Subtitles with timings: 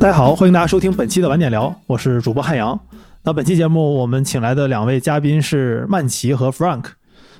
[0.00, 2.80] 大家好，欢迎大家收听本期的晚点聊，我是主播汉阳。
[3.22, 6.84] 那本期节目我们请来的两位嘉宾是曼奇和 Frank。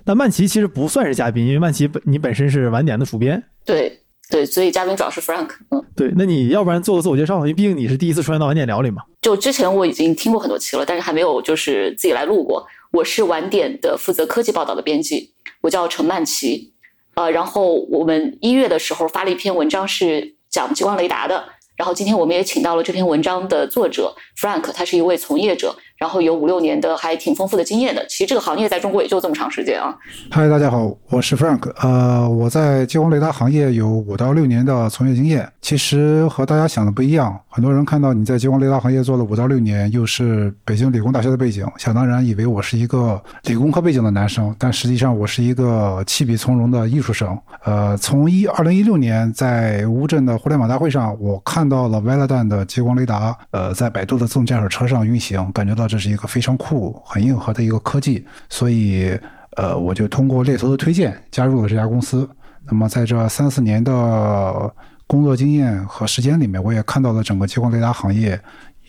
[0.05, 3.43] 那曼奇其实不算是嘉宾，因为曼奇本你本身是晚点的主编。
[3.65, 5.49] 对对，所以嘉宾主要是 Frank。
[5.71, 9.05] 嗯，对，那你要不然做个自我介绍，因为毕竟你是第一次出现到晚点聊里嘛。
[9.23, 12.67] 就之前我已经听过很多期了，但是还没有就是自己来录过。
[12.93, 16.75] 我是晚点的负责科技报道的编辑，我叫陈曼奇。
[17.15, 21.43] 呃，然后我们一月的时候发了一篇文章，是讲激光雷达的。
[21.81, 25.75] 然后今天我们也请到了这篇文章的作者 Frank，他是一位从业者。
[26.01, 29.95] 然后有五六年的还挺丰富的经验的，其实这个行业在中国也就这么长时间啊。
[30.31, 35.47] 嗨，大家好，我是 Frank，呃，我在激光雷达行业有五到六年的从业经验。
[35.61, 47.39] 其实和大家想的不一样，很多人看到你在激光雷达行业做了五到六年，又是北京理工大学的背景，想当然以为我是一个理工科背景的男生，但实际上我是一个弃笔从戎的艺术生。
[47.65, 55.90] 呃，从一二零一六年在乌镇的互联网大会上，我看到了 Velodyne 的激光雷达，呃，在百度的自动驾驶车上运行，感觉到。
[55.91, 59.19] 这是一个非常酷、很硬核的一个科技，所以，
[59.57, 62.27] 呃，我就通过猎头的推荐加入了这家公司。
[62.67, 64.73] 那么，在这三四年的
[65.07, 68.41] 工作经验和时间里面，我也看到了整个激光雷达行业。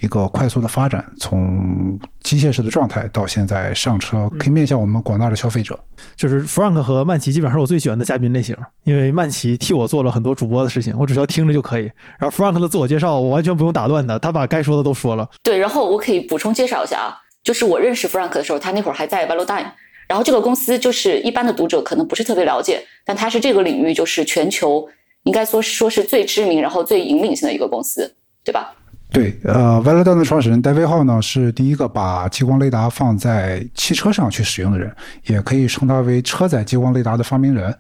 [0.02, 5.80] 一个快速的发展，从机械式的状态到现在上车，可以面向我们广大的消费者。
[6.16, 11.84] 就是 Frank 和曼奇基本上是我最喜欢的嘉宾类型，因为曼奇替我做了很多主播的事情，我只需要听着就可以。
[12.20, 15.30] 然后 Frank 的自我介绍，我完全不用打断他，他把该说的都说了。
[15.44, 19.72] 对，然后我可以补充介绍一下啊，就是我认识 Frank 的时候，他那会儿还在 Velodyne，
[20.08, 24.88] 然后这个公司就是一般的读者可能不是特别了解，但它是这个领域就是全球
[25.24, 28.74] 应该说说是最知名，然后最引领性的一个公司，对吧？
[29.12, 34.90] 对，呃，Velodyne 的创始人戴维浩呢，是第一个把激光雷达放在汽车上去使用的人，
[35.26, 37.76] 也可以称他为车载激光雷达的发明人。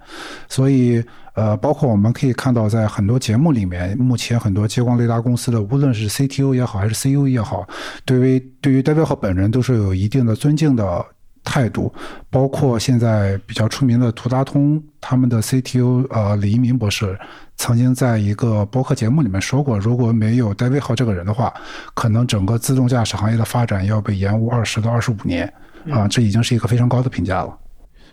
[0.50, 1.02] 所以，
[1.34, 7.66] 呃，包括我们可以看到，在很多节目里面，目前很多激光雷达公司的，无论是 CTO 也好，还是 CEO 也好，
[8.03, 11.06] 对于对于戴维浩本人都是有一定的尊敬的。
[11.44, 11.94] 态度，
[12.29, 17.18] 包括现在比较出名的图达通，他们的 CTO 呃李一鸣博士，
[17.57, 21.53] 曾经在一个播客节目里面说过，如果没有戴维浩这个人的话，
[21.94, 25.52] 可能整个自动驾驶行业的发展要被延误二十到二十五年
[25.90, 27.58] 啊，这已经是一个非常高的评价了。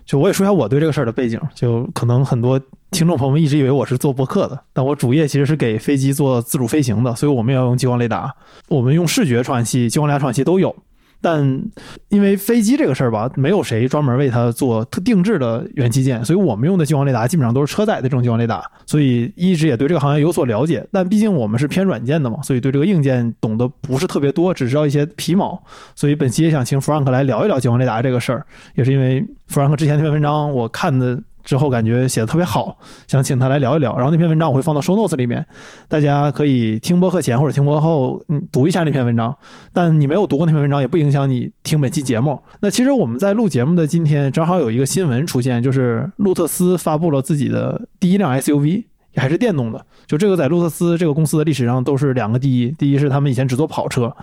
[0.06, 2.58] 就我也说一下我对这个事儿的背景，就可能很多
[2.90, 8.34] 听众朋友们一直以为我是做播客的，但我主业其实是给飞机做自主飞行的，所以我们要用激光雷达，
[8.68, 10.74] 我们用视觉传感器、激光雷达传感器都有。
[11.20, 11.62] 但
[12.08, 20.86] 因为飞机这个事儿吧，没有谁专门为它做特定制的元器件，所以我们用的激光雷达基本上都是车载的这种激光雷达，所以一直也对这个行业有所了解。
[20.92, 25.62] 但毕竟我们是偏软件的嘛，所以对这个硬件懂得不是特别多，只知道一些皮毛。
[25.94, 31.20] 所以本期也想请 Frank 来聊一聊激光雷达这个事儿，也是因为 Frank 之前那篇文章我看的。
[31.48, 32.76] 之后感觉写的特别好，
[33.06, 33.96] 想请他来聊一聊。
[33.96, 35.46] 然后那篇文章我会放到 show notes 里面，
[35.88, 39.34] 大家可以听播课前或者听播后，嗯，读一下那篇文章。
[39.72, 42.38] 但你没有读过那篇文章，也不影响你听本期节目。
[42.60, 48.84] 那其实我们在录节目的今天，正好有一个新闻出现，就是路特斯发布了自己的第一辆 SUV，
[49.16, 49.86] 还是电动的。
[50.06, 54.14] 就这个在路特斯这个公司的历史上都是两个第一：第一是他们以前只做跑车，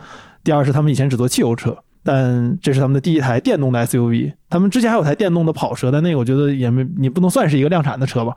[0.43, 1.75] 第二是他们以前只做汽油车。
[2.05, 8.31] 但这是他们的第一台电动的 SUV，他们之前还有台电动的跑车，但那个我觉得也没你不能算是一个量产的车吧。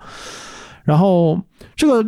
[0.85, 1.39] 然后
[1.77, 2.03] 这个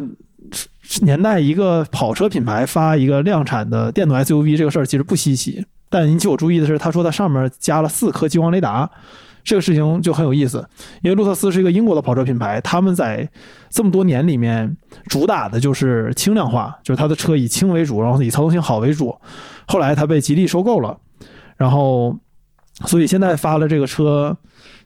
[1.03, 8.91] 年代一个跑车品牌发一个量产的电动 SUV 这个事儿其实不稀奇，但引起我注意的是，他说它上面加了四颗激光雷达，
[9.45, 10.67] 这个事情就很有意思。
[11.03, 13.29] 因为路特斯是一个英国的跑车品牌，他们在
[13.69, 14.75] 这么多年里面
[15.09, 19.15] 主打的就是轻量化，就是它的车以轻为主，然后以操纵性好为主。
[19.67, 20.97] 后来它被吉利收购了。
[21.61, 22.17] 然后，
[22.87, 24.35] 所以现在发了这个车，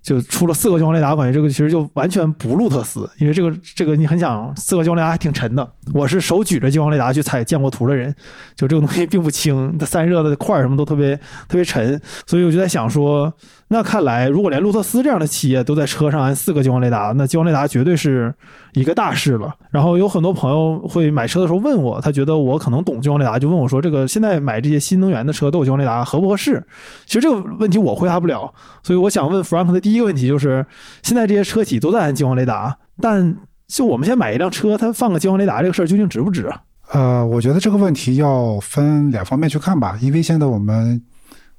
[0.02, 5.72] 就出了四个激光雷达，我感觉这个其实就完全不路特斯，因为这个这个你很想四个激光雷达还挺沉的。
[5.92, 8.12] 我是手举着激光雷达去采见过图的人，
[8.56, 11.16] 就这个东西并不轻，它散热的块什么都特别
[11.48, 13.32] 特别沉，所以我就在想说。
[13.68, 18.32] 那看来，如果连路特斯这样的企业都在车上安四个激光雷达，那激光雷达绝对是
[18.74, 19.52] 一个大事了。
[19.70, 26.62] 然后有很多朋友会买车的时候问我，他觉得我可能懂激光雷达，就问我说：“这个现在买这些新能源的车都有激光雷达，合不合适？”
[27.06, 28.52] 其实这个问题我回答不了，
[28.82, 30.64] 所以我想问 Frank 的第一个问题就是：
[31.02, 36.52] 现在这些车企都在安激光雷达，但就我们先买一辆车，它放个激光雷达这个事儿究竟值不值？
[36.92, 41.02] 呃，我觉得这个问题要分两方面去看吧，因为现在我们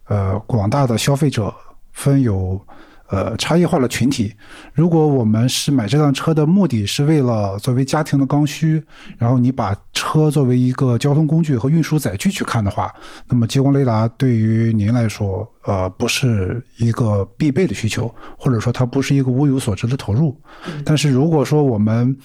[0.08, 1.52] 呃广大的消费者。
[1.96, 2.62] 分有，
[3.10, 4.34] 呃，差异化的群体。
[4.74, 8.84] 如果我们是买这辆车的目的是为了作为家庭的刚需，
[9.18, 12.94] 然后你把车作为一个交通工具和运输载具去看的话，
[13.28, 20.40] 那么激光雷达对于您来说，呃，不是一个必备的需求，或者说它不是一个物有所值的投入。
[20.84, 22.16] 但是如果说我们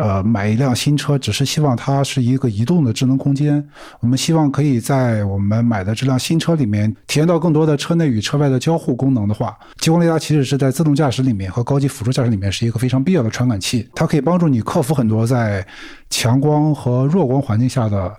[0.00, 3.62] 呃，买一辆新车，只是希望它是一个移动的智能空间。
[4.00, 13.86] 我们希望可以在我们买的这辆新车里面体验到更多的车内与车外的交互功能的话，激光雷达其实是在自动驾驶里面和高级辅助驾驶里面是一个非常必要的传感器。
[13.94, 15.66] 它可以帮助你克服很多在
[16.08, 18.16] 强光和弱光环境下的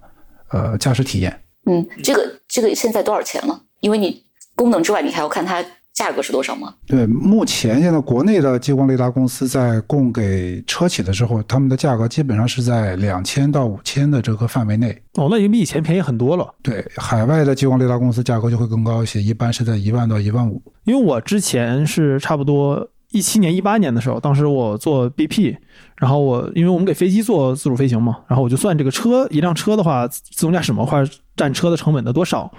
[0.51, 1.41] 呃驾驶体验。
[1.65, 3.59] 嗯，这个这个现在多少钱了？
[3.79, 4.23] 因为你
[4.55, 5.65] 功能之外，你还要看它。
[5.93, 6.73] 价格是多少吗？
[6.87, 14.89] 对，目前现在国内的激光雷达公司在供给车企的时候，他们的价格基本上是在两千到五千的这个范围内。
[15.15, 16.55] 哦，那已经比以前便宜很多了。
[16.63, 20.61] 对，海外的激光雷达公司价格就会更高一些，一般是在一万到一万五。
[20.85, 25.57] 因为我之前是差不多一七年、一八年的时候，当时我做 BP，
[25.97, 31.03] 然后我因为我们给飞机做自主飞行嘛，然后我就算这个车一辆车的话，自动驾驶模块
[31.35, 32.49] 占车的成本的多少，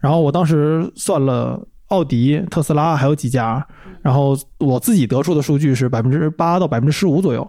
[0.00, 1.66] 然后我当时算了。
[1.88, 3.64] 奥迪、特斯拉还有几家，
[4.02, 7.48] 然后我自己得出的数据是百分之八到百分之十五左右。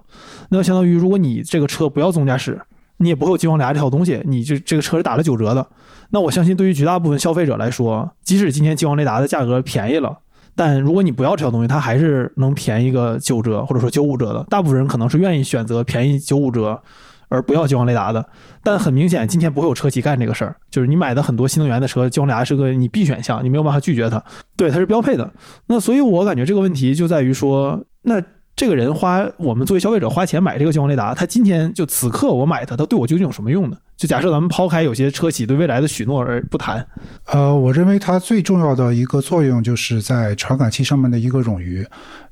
[0.50, 2.62] 那相当于，如果你这个车不要自动驾驶，
[2.98, 5.68] 你也不会有激光雷达这套东西，你这这个车是打了九折的。
[6.12, 10.18] 那我相信，对于绝大部分消费者来说，即使今天激光雷达的价格便宜了，
[10.56, 14.46] 但如果你不要这套东西，它还是能便宜个九折或者说九五折的。
[14.50, 16.82] 大部分人可能是愿意选择便宜九五折。
[17.30, 18.26] 而不要激光雷达的，
[18.64, 20.56] 但很明显，今天不会有车企干这个事儿。
[20.70, 24.24] 就是你买的很多新能源的车，激光雷达是个你必选项，你没有办法拒绝它。
[24.56, 25.32] 对，它是标配的。
[25.68, 28.22] 那所以我感觉这个问题就在于说，那
[28.56, 33.78] 这个人花我们作为消费者花钱买这个激光雷达，他今天就此刻我买它，它对我究竟有什么用呢？
[33.98, 36.86] 就假设咱们抛开有些车企对未来的许诺而不谈，
[37.26, 41.84] 呃，我认为它最重要的一个作用就是在传感器上面的一个冗余。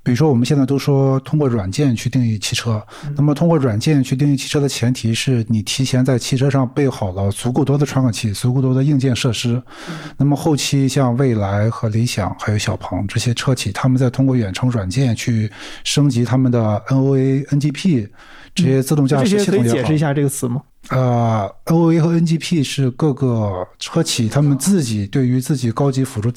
[0.04, 2.80] 比如说，我们现在都说通过软件去定义汽车，
[3.18, 9.60] 那么通过软件去定义汽车的前提是你提前在汽车上备好了足够多的传感器、足够多的硬件设施。
[10.18, 15.52] 那么后期像蔚来和理想还有小鹏这些车企，他们在通过远程软件去
[15.84, 18.08] 升级他们的 NOA、NGP
[18.56, 19.60] 这些自动驾驶系统。
[19.60, 20.62] 可以解释一下这个词吗？
[20.90, 26.32] 呃，NOA 和 NGP 是各个车企他们自己对于自己高级辅助、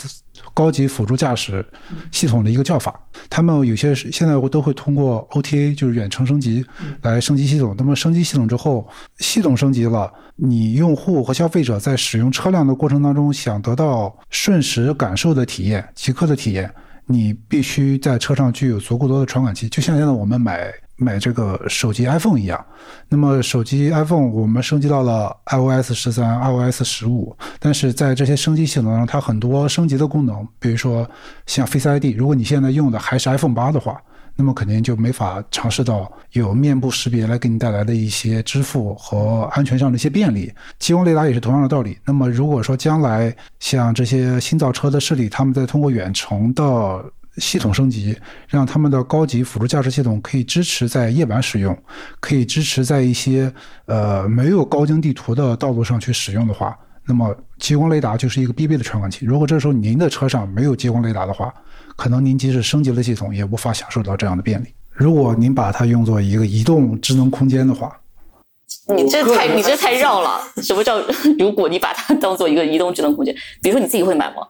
[0.55, 1.65] 高级辅助驾驶
[2.11, 2.99] 系统的一个叫法。
[3.29, 6.65] 他们有些现在都会通过 OTA，就是远程升级
[7.03, 7.75] 来升级系统。
[7.77, 8.89] 那么升级系统之后，
[9.19, 16.73] 系统升级了，你用户和消费者在使用车辆的过程当中，想得到瞬时感受的体验、即刻的体验，
[17.05, 19.69] 你必须在车上具有足够多的传感器。
[19.69, 20.73] 就像现在我们买。
[20.99, 22.63] 买这个手机 iPhone 一样，
[23.09, 31.09] 那么手机 iPhone 我们升级到了 iOS 十三、iOS 十五，但是在这些升级系统中，它很多升级的功能，比如说
[31.47, 34.03] 像 Face ID，如果你现在用的还是 iPhone 八的话，
[34.35, 40.53] 那么肯定就没法尝试到有面部识别来给你带来的一些支付和安全上的一些便利。
[40.79, 41.99] 激光雷达也是同样的道理。
[42.05, 47.05] 那么如果说将来像这些新造车的势力，他们在通过远程的
[47.39, 48.17] 系统升级，
[48.49, 51.77] 让他们的高级辅助驾驶系统可以支持在夜晚使用，
[52.21, 53.53] 可以支持在一些
[53.87, 56.77] 呃没有高精地图的道路上去使用的话，
[57.07, 59.25] 那么激光雷达就是一个必备的传感器。
[59.25, 61.53] 如果这时候您的车上没有激光雷达的话，
[61.97, 64.67] 可能您即使升级了系统，也无法享受到这样的便利。
[64.93, 67.97] 如果您把它用作一个移动智能空间的话，
[68.95, 70.41] 你这太你这太绕了。
[70.63, 70.99] 什么叫
[71.39, 73.35] 如果你把它当做一个移动智能空间？
[73.63, 74.47] 比如说你自己会买吗？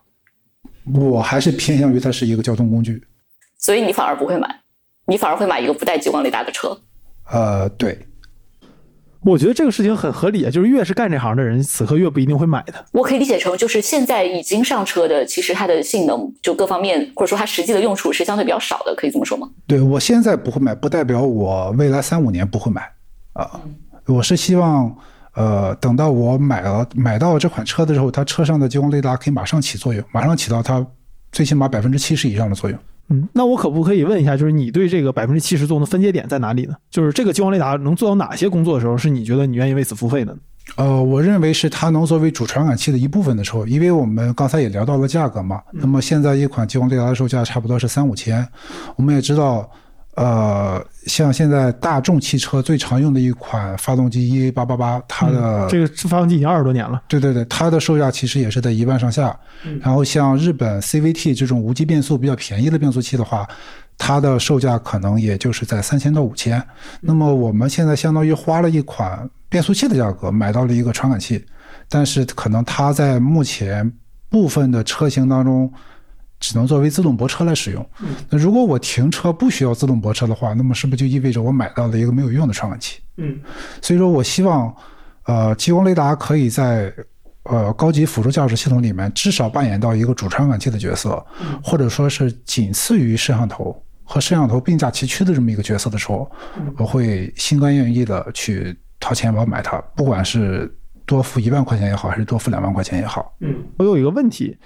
[0.94, 3.02] 我还是偏向于它是一个交通工具，
[3.58, 4.48] 所以你反而不会买，
[5.06, 6.80] 你反而会买一个不带激光雷达的车。
[7.30, 8.06] 呃，对，
[9.22, 12.86] 我觉得这个事情很合理啊，就是越是干这行的人，此刻越不一定会买的。
[12.92, 19.48] 我可以理解成，就是现在已经上车的，其实它的性能就各方面，或者说它实际的用处是相对比较少的，可以这么说吗？
[19.66, 22.90] 对我现在不会买，不代表我未来三五年不会买
[23.34, 23.60] 啊，
[24.06, 24.96] 我是希望。
[25.38, 30.84] 呃，等到我买了买到这款车的时候，它车上的激光雷达可以马上起作用，马上起到它
[31.30, 32.76] 最起码百分之七十以上的作用。
[33.10, 36.74] 嗯，那我可不可以问一下，就是你对这个百分之七十作用的分界点在哪里呢？
[36.90, 40.36] 就是这个激光雷达能做到哪些工作的时候，是你觉得你愿意为此付费的？
[40.74, 45.62] 呃，我认为是它能作为主传感器的一部分的时候，因为我们刚才也聊到了价格嘛。
[45.70, 48.44] 那么现在一款激光雷达的售价差不多是三五千，
[48.96, 49.70] 我们也知道。
[50.18, 57.00] 呃，像现在大众汽车最常用的一款发动机 EA 八八八，它的这个发动机已经二十多年了。
[57.06, 59.38] 对对对，它的售价其实也是在一万上下。
[59.80, 63.48] 然后像日本 CVT 这种无级变速比较便宜的变速器的话，
[63.96, 66.60] 它的售价可能也就是在三千到五千。
[67.00, 71.44] 那么我们现在相当于花了一款变速器的价格买到了一个传感器，
[71.88, 73.88] 但是可能它在目前
[74.28, 75.72] 部分的车型当中。
[76.40, 77.84] 只能作为自动泊车来使用。
[78.30, 83.00] 那如果我停车不需要自动泊车的话，那么是不是就意味着我买到了一个没有用的传感器？
[83.16, 83.38] 嗯，
[83.82, 84.74] 所以说我希望，
[85.24, 86.92] 呃，激光雷达可以在
[87.42, 91.24] 呃高级辅助驾驶系统里面至少扮演到一个主传感器的角色，
[91.62, 96.30] 或者说是仅次于摄像头和摄像头并驾齐驱的这么一个角色的时候，
[96.76, 100.72] 我会心甘愿意的去掏钱包买它，不管是
[101.04, 103.34] 多付一万块钱也好，还是多付两万块钱也好。
[103.40, 104.56] 嗯，我有一个问题，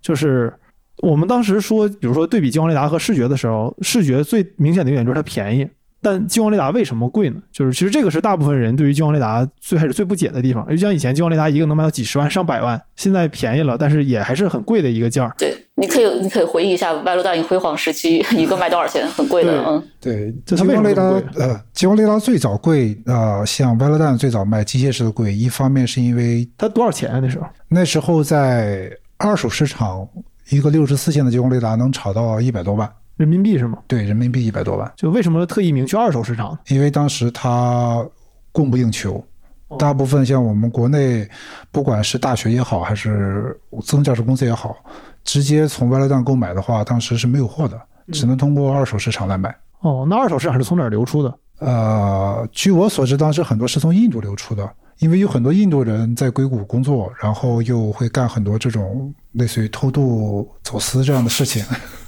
[0.00, 0.52] 就是
[0.98, 5.68] 我们当时说，比如说对比激光雷达和视觉的时候，视觉最明显的一点就是它便宜。
[6.00, 7.36] 但激光雷达为什么贵呢？
[7.50, 10.64] 就是其实这个是大部分人对于激光雷达最开始最不解的地方。
[10.68, 15.34] 就像以前激光雷达一个能卖到几十万、上百万，现在便宜了，但是也还是很贵的一个价儿。
[15.36, 19.04] 对，你可以你可以回忆一下外露大影辉煌时期，一个卖多少钱？
[19.08, 19.82] 很贵的，嗯。
[20.00, 27.18] 对，就它为什么激光雷达呃，激光雷达最早贵，呃，像 e d a n 最早卖机械式的贵，一方面是因为它多少钱啊？
[27.20, 27.46] 那时候？
[27.66, 30.08] 那时候在二手市场，
[30.50, 33.78] 一个六十四线的激光雷达能炒到一百多万，人民币是吗？
[33.86, 34.90] 对，人民币一百多万。
[34.96, 36.58] 就为什么特意明确二手市场？
[36.68, 38.06] 因为当时它
[38.52, 39.22] 供不应求，
[39.68, 41.28] 哦大部分像我们国内，
[41.70, 44.76] 不管是大学也好，还是自动驾驶公司也好，
[45.24, 47.76] 直接从 e d a n 购买的话，当时是没有货的，
[48.06, 49.54] 嗯只能通过二手市场来买。
[49.80, 51.38] 哦，那二手市场是从哪儿流出的？
[51.58, 61.62] 呃，据我所知，当时很多是从印度流出的，因为有很多印度人在硅谷工作，然后又会干很多这种类似于偷渡、走私这样的事情，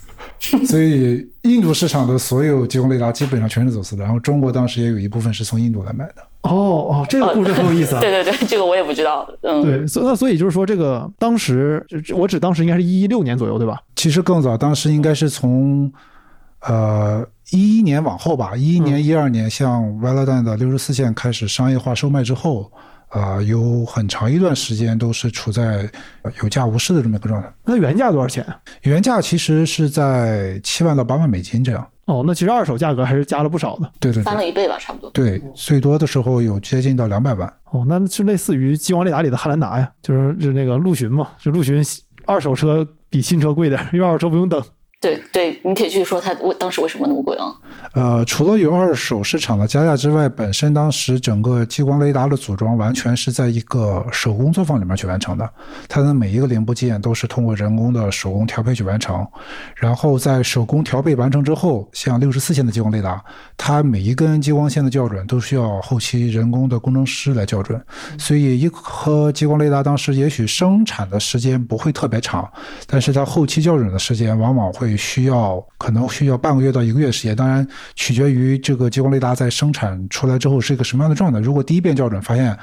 [0.66, 4.02] 所以印度市场的所有激光雷达基本上全是走私的。
[4.02, 6.14] 然后中国当时也有一部分是从印度来买的。
[6.42, 8.00] 哦哦，这个故事很有意思啊。
[8.00, 9.62] 对对对，这个我也不知道，嗯。
[9.62, 13.78] 对，所那所以就是说，这个当时就我指当时应该是一六年左右，对吧？
[13.94, 15.92] 其实更早，当时应该是从
[16.62, 22.70] 呃一一年往后吧，一一年、一二年，像 v e l o d a n 的六十四线开始商业化售卖之后，
[23.08, 25.90] 啊、有很长一段时间都是处在
[26.22, 27.52] 呃有价无市的这么一个状态。
[27.64, 28.46] 那原价多少钱？
[28.82, 31.86] 原价其实是在七万到八万美金这样。
[32.04, 33.90] 哦，那其实二手价格还是加了不少的。
[33.98, 35.10] 对对对翻了一倍吧，差不多。
[35.10, 37.52] 对，最多的时候有接近到两百万。
[37.70, 41.84] 哦，那是类似于激光雷达里的汉兰达呀，就是是那个陆巡嘛，就陆巡
[42.26, 44.62] 二手车比新车贵点，因为二手车不用等。
[45.00, 47.50] 对对，你可以继续说它为当时为什么那么贵啊？
[47.94, 55.50] 呃，除了有二手市场的加价之外，本身当时整个激光雷达的组装完全是在一个手工作坊里面去完成的，
[55.88, 59.26] 它的每一个零部件都是通过人工的手工调配去完成。
[59.74, 63.24] 然后在手工调配完成之后，像六十四线的激光雷达，
[63.56, 67.82] 它每一根激光线的校准都需要后期人工的工程师来校准，
[68.18, 72.46] 所以一颗激光雷达当时也许生产的时间不会特别长，
[72.86, 81.38] 但是它后期校准的时间往往会需要可能需要半个月到一个月时间，当然取决于这个激光雷达在生产出来之后是一个什么样的状态。
[81.38, 82.56] 如果第一遍校准发现，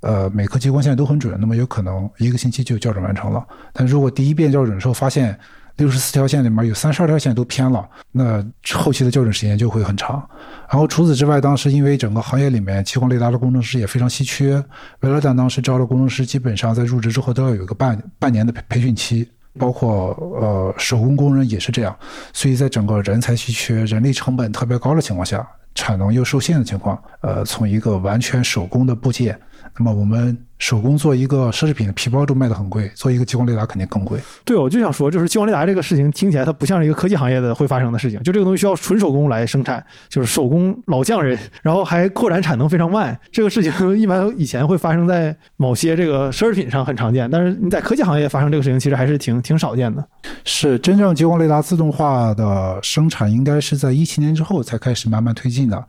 [0.00, 3.44] 呃，每颗激光线都很准，那么有可能一个星期就校准完成了。
[3.72, 5.38] 但如果第一遍校准的时候发现
[5.76, 10.26] 六十四条线里面有三十二条线都偏了，那后期的校准时间就会很长。
[10.70, 14.62] 然后除此之外，当时因为整个行业里面激光雷达的工程师也非常稀缺，
[15.00, 19.28] 维勒丹当时招的工程师基本上在入职之后都要有一个半半年的培培训期。
[19.58, 20.08] 包括
[20.40, 21.96] 呃手工工人也是这样，
[22.32, 29.38] 所以在整个人才稀缺、人力成本特别高的情况下，产能又受限的情况，呃，从一个完全手工的部件，
[29.80, 34.20] 那么我们手工做一个奢侈品的皮包都卖得很贵，做一个激光雷达肯定更贵。
[34.44, 43.18] 对，我就想说，就是激光雷达这个事情听起来它不像是一个科技行业的会发生的事情，就这个东西需要纯手工来生产，就是手工老匠人，然后还扩展产能非常慢。
[43.32, 50.06] 这个事情一般以前会发生在某些这个奢侈品上很常见，但是你在科技行业发生这个事情，其实还是挺挺少见的。
[50.44, 55.82] 是真正激光雷达自动化的生产，应该是在一七年之后才开始慢慢推进的。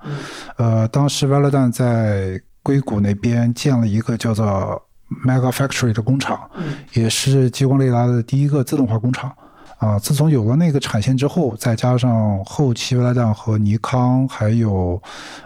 [0.55, 4.81] 呃，当时 e d a n 在硅谷那边建了一个叫做
[5.25, 6.49] Mega Factory 的工厂，
[6.93, 9.31] 也是激光雷达的第一个自动化工厂。
[9.77, 15.01] 啊，自从有了那个产线之后，再加上后期 e a n 和尼康还有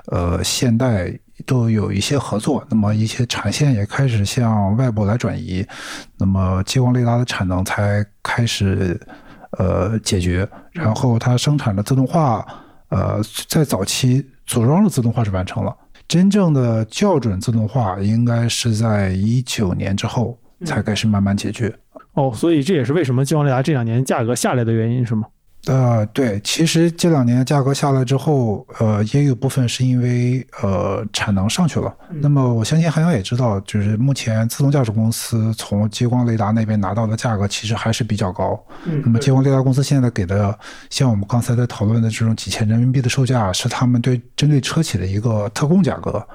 [0.08, 5.66] 呃现代都有一些合作，那么一些产线也开始向外部来转移，
[6.18, 9.00] 那么激光雷达的产能才开始
[9.52, 12.46] 呃解决，然后它生产的自动化，
[12.90, 15.74] 呃，在早期组装的自动化是完成了，
[16.08, 21.74] 真正的校准自动化应该是在一九年之后才开始慢慢解决。
[22.14, 25.28] 哦，所以这也是为什么激光雷达这两年价格下来的原因，是吗？
[25.68, 31.94] 呃，对，其实这两年价格下来之后，呃，也有部分是因为呃产能上去了。
[32.22, 38.64] 那么我相信韩阳也知道，就是目前自动驾驶公司从激光雷达那边拿到的价格其实还是比较高。
[39.04, 40.58] 那么激光雷达公司现在给的，
[40.90, 46.26] 像我们刚才在讨论的这种几千人民币的售价，是他们对针对车企的一个特供价格，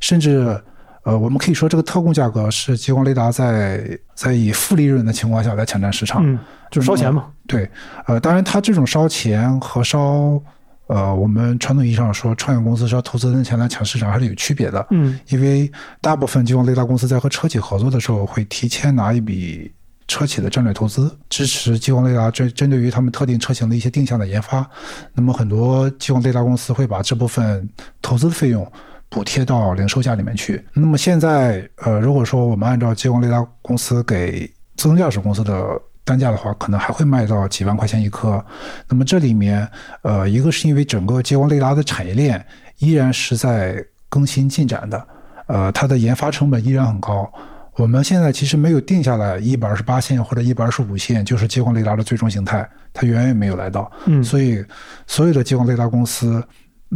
[0.00, 0.60] 甚至。
[1.04, 6.22] 呃，我们可以说这个特供价格是激光雷达在在以负利润的情况下来抢占市场。
[6.24, 6.38] 嗯，
[6.74, 7.26] 就是烧钱嘛。
[7.46, 7.70] 对，
[8.06, 10.40] 呃，当然，它这种烧钱和烧，
[10.88, 14.84] 呃，我们传统意义上说创业公司烧投资人的钱来抢市场还是有区别的。
[14.90, 19.70] 嗯，因为大部分激光雷达公司在和车企合作的时候，会提前拿一笔
[20.08, 24.68] 车企的战略投资，支持激光雷达针针对于他们特定车型的一些定向的研发。
[25.12, 27.68] 那么很多激光雷达公司会把这部分
[28.02, 28.66] 投资的费用
[29.08, 30.60] 补贴到零售价里面去。
[30.72, 38.44] 那么现在，呃，如果说我们按照激光雷达公司给自动驾驶公司的单价的话，可能还会卖到几万块钱一颗。
[38.88, 39.66] 那么这里面，
[40.02, 42.44] 呃，一个是因为整个激光雷达的产业链
[42.78, 45.06] 依然是在更新进展的，
[45.46, 47.32] 呃，它的研发成本依然很高。
[47.76, 53.90] 我们现在其实没有定下来一百二十八线或者一百二十五线就是激光雷达的最终形态，它远远没有来到。
[54.04, 54.64] 嗯，所以
[55.06, 56.44] 所有的激光雷达公司，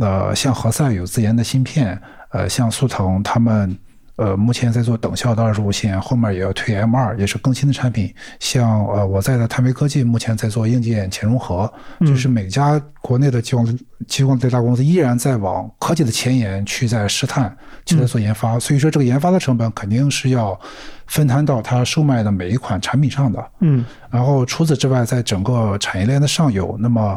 [0.00, 1.98] 呃，像何赛有自研的芯片，
[2.30, 3.76] 呃，像速腾他们。
[4.18, 8.12] 呃，目前在做等效的二十五线，后面也要推 M 二，也是更新的产品。
[8.40, 17.56] 像呃，我在的泰维科技目前在做硬件前融合，就是每家国内的激光激光雷达公司依然在往科技的前沿去在试探，
[17.86, 18.58] 去在做研发。
[18.58, 20.58] 所以说，这个研发的成本肯定是要
[21.06, 23.50] 分摊到它售卖的每一款产品上的。
[23.60, 27.16] 嗯，然后除此之外，在整个产业链的上游，那么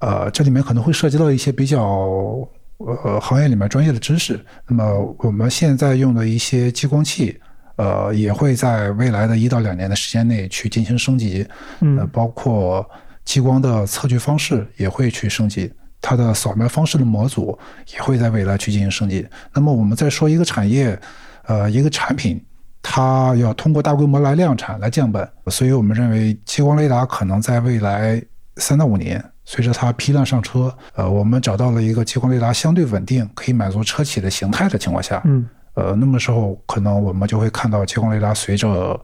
[0.00, 2.48] 呃，这里面可能会涉及到一些比较。
[2.80, 7.38] 呃，行业里面专业的知识，那么我们现在用的一些激光器，
[7.76, 11.46] 呃，也会在未来的一到两年的时间内去进行升级，
[11.80, 12.88] 嗯，包括
[13.24, 15.70] 激光的测距方式也会去升级，
[16.00, 17.56] 它的扫描方式的模组
[17.94, 19.26] 也会在未来去进行升级。
[19.52, 20.98] 那么我们再说一个产业，
[21.44, 22.42] 呃，一个产品，
[22.80, 28.22] 它要通过大规模来量产来降本，所以我们认为激光雷达可能在未来
[28.56, 29.22] 三到五年。
[29.44, 38.98] 随着它批量上车，呃，我们找到了一个激光雷达相对稳定，可以满足车企的形态的情况下，嗯，呃，那么时候可能我们就会看到激光雷达随着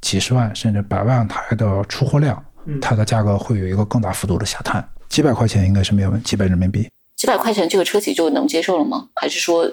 [0.00, 2.42] 几十万甚至百万台的出货量，
[2.80, 9.08] 它的价格会有一个更大幅度的下探，几百块钱应该是没有问题，几百人民币，几百块钱这个车企就能接受了吗？
[9.16, 9.70] 还是说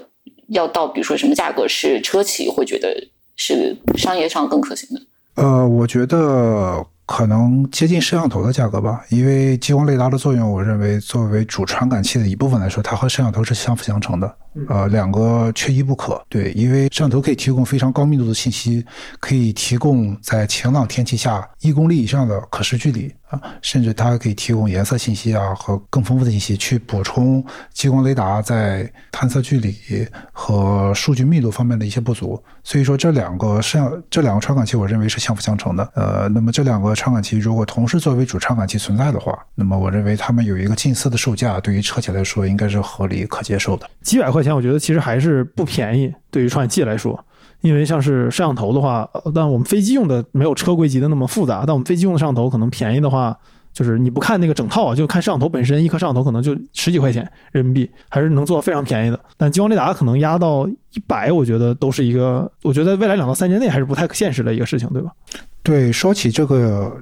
[0.49, 2.89] 要到比如说什么价格是车企会觉得
[3.37, 5.01] 是商业上更可行的？
[5.35, 6.85] 呃，我觉得。
[7.07, 14.35] 可能接近摄像头的价格吧，因为激光雷达的作用，我认为作为主传感器的一部分来说，它和摄像头是相辅相成的，
[14.67, 16.21] 呃，两个缺一不可。
[16.29, 18.85] 对，因为摄像头可以提供非常高密度的信息，
[19.19, 23.13] 可以提供在晴朗天气下一公里以上的可视距离。
[23.27, 27.43] 啊，甚至它还可以提供颜色信息啊和更丰富的信息，去补充
[27.73, 29.75] 激光雷达在探测距离
[30.31, 32.41] 和数据密度方面的一些不足。
[32.63, 35.91] 所以说，这两个摄像这两个传感器，我认为是相辅相成的。
[35.93, 43.89] 呃，那么这两个传感器如果同时作为主传感器存在的话，那么我认为它们有一个近似的售价，对于车企来说应该是合理可接受的。
[44.03, 47.19] 几百块钱，我觉得其实还是不便宜，对于传感器来说。
[47.61, 51.63] 因为像是摄像头的话，但我们飞机用的没有车规级的那么复杂。
[51.65, 53.35] 但我们飞机用的摄像头可能便宜的话，
[53.73, 59.19] 就是你不看那个整套，就看摄像头本身，一颗摄像头可能就十几块钱人民币，还是能做到非常便宜的。
[59.37, 65.11] 但激光雷达可能压到一百，我觉得都是一个，我觉得未来两到三年内还是不太现实的一个事情，对吧？
[65.63, 66.95] 对，说起这个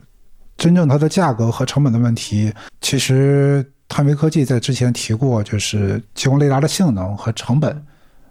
[0.55, 7.85] 真正它的价格和成本的问题，其实探微科技在之前提过，就是激光雷达的性能和成本，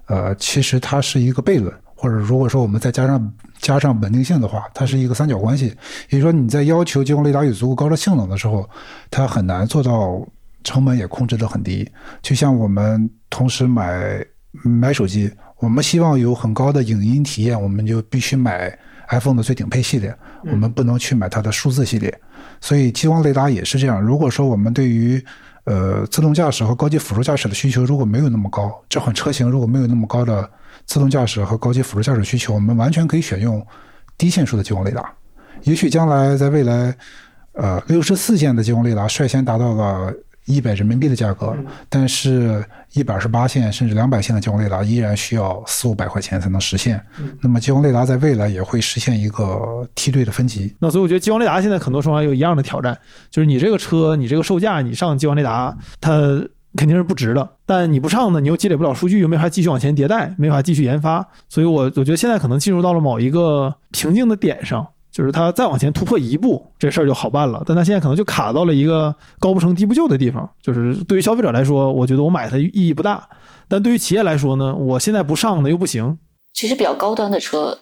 [0.06, 1.72] 呃，其实它是一个悖论。
[1.96, 5.66] 或者如果说我们再加上加上稳定性的话，它是一个三角关系。
[6.10, 8.68] 也就是说，你在要求激光雷达有足够高的性能的时候，
[9.10, 10.20] 它很难做到
[10.64, 11.88] 成本也控制得很低。
[12.20, 14.22] 就像我们同时买
[14.62, 18.76] 买手机，我们希望有很高的影音体验，我们就必须买
[19.08, 20.14] iPhone 的最顶配系列，
[20.50, 22.12] 我们不能去买它的数字系列。
[22.60, 24.02] 所以激光雷达也是这样。
[24.02, 25.24] 如果说我们对于
[25.64, 30.48] 呃自动驾驶和高级辅助驾驶的需求如果没有那么高，这款车型如果没有那么高的。
[30.86, 33.64] 自动驾驶和高级辅助驾驶需求，我们完全可以选用
[34.18, 35.10] 低线数的激光雷达。
[35.62, 36.94] 也许将来在未来，
[37.52, 40.12] 呃，六十四线的激光雷达率先达到了
[40.46, 41.56] 一百人民币的价格，
[41.88, 47.00] 但是一百二十八线甚至两百线的激光雷达依然需要四五百块钱才能实现。
[47.40, 50.74] 那么激光雷达在未来也会实现一个梯队的分级。
[50.78, 52.96] 那所以我觉得激光雷达现在很多时候有一样的挑战，
[53.30, 56.42] 就是你这个车，你这个售价，你上激光雷达，它。
[56.76, 67.62] 肯定是不值的，但你不上呢，你又积累不了数据，又没法继续往前迭代，没法继续研发，所以，我我觉得现在可能进入到了某一个瓶颈的点上，就是它再往前突破一步，这事儿就好办了。
[67.64, 73.24] 但它现在可能就卡到了一个高不成低不就的地方，就是对于消费者来说，我觉得我买它意义不大，
[73.68, 76.18] 但对于企业来说呢，我现在不上呢又不行。
[76.52, 77.78] 其实比较高端的车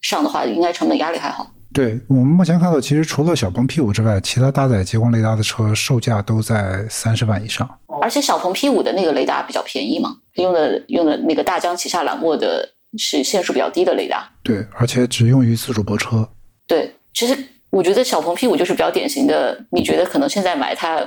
[0.00, 1.50] 上的话，应该成本压力还好。
[1.74, 7.68] 对我们目前看到，其实除了小鹏 P 五之外，其他搭载激光雷达的车售价都在三十万以上。
[8.00, 14.24] 而且小鹏 P 五的那个雷达比较便宜嘛，用的用的那个大疆旗下揽沃的是线数比较低的雷达。
[14.44, 16.26] 对，而且只用于自主泊车。
[16.66, 17.36] 对，其实
[17.70, 21.00] 我觉得小鹏 P 五就是比较典型的，你觉得可能现在买它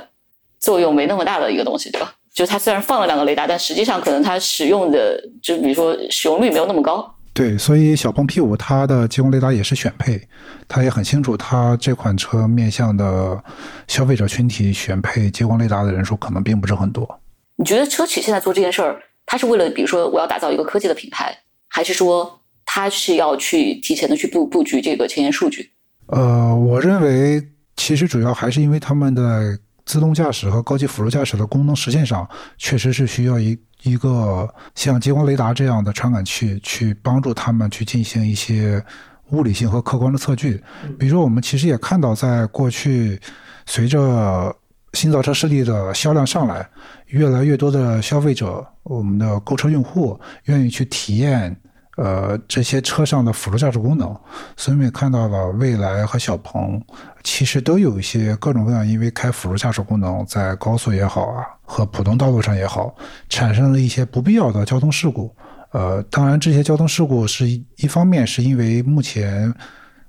[0.58, 2.14] 作用没那么大的一个东西，对吧？
[2.32, 7.14] 就它虽然放了两个雷达，但实际上可能它使用的，就比如说使用率没有那么高。
[7.32, 10.20] 对，所以小鹏 P 五它的激光雷达也是选配，
[10.68, 13.42] 它也很清楚，它这款车面向的
[13.86, 17.20] 消费者群体选配激光雷达的人数可能并不是很多。
[17.56, 21.36] 你觉得车企现在做这件事儿，它是为了比如说我要打造一个科技的品牌，
[21.68, 22.39] 还是说
[22.72, 25.68] 它是要去提前的去布布局这个前沿数据？
[26.06, 27.42] 呃，我认为
[27.76, 32.28] 其实主要还是因为他们的自动驾驶和高级辅助驾驶的功能实现上，
[32.58, 33.58] 确实是需要一。
[33.82, 38.84] 一个像激光雷达这样的传感器，去帮助他们去进行一些
[39.30, 40.62] 物理性和客观的测距。
[40.98, 43.18] 比如说，我们其实也看到，在过去，
[43.64, 44.54] 随着
[44.92, 46.68] 新造车势力的销量上来，
[47.06, 51.56] 越来越多的消费者，我们的购车用户愿意去体验。
[51.96, 54.08] 呃，这些车上的辅助驾驶功能，
[54.56, 56.80] 所以我们也看到了蔚来和小鹏，
[57.22, 62.94] 其实都有一些各种各样，因为开辅助驾驶功能，在高速也好啊，和普通道路上也好，
[63.28, 65.34] 产生了一些不必要的交通事故。
[65.72, 69.52] 呃，当然这些交通事故是一方面是因为目前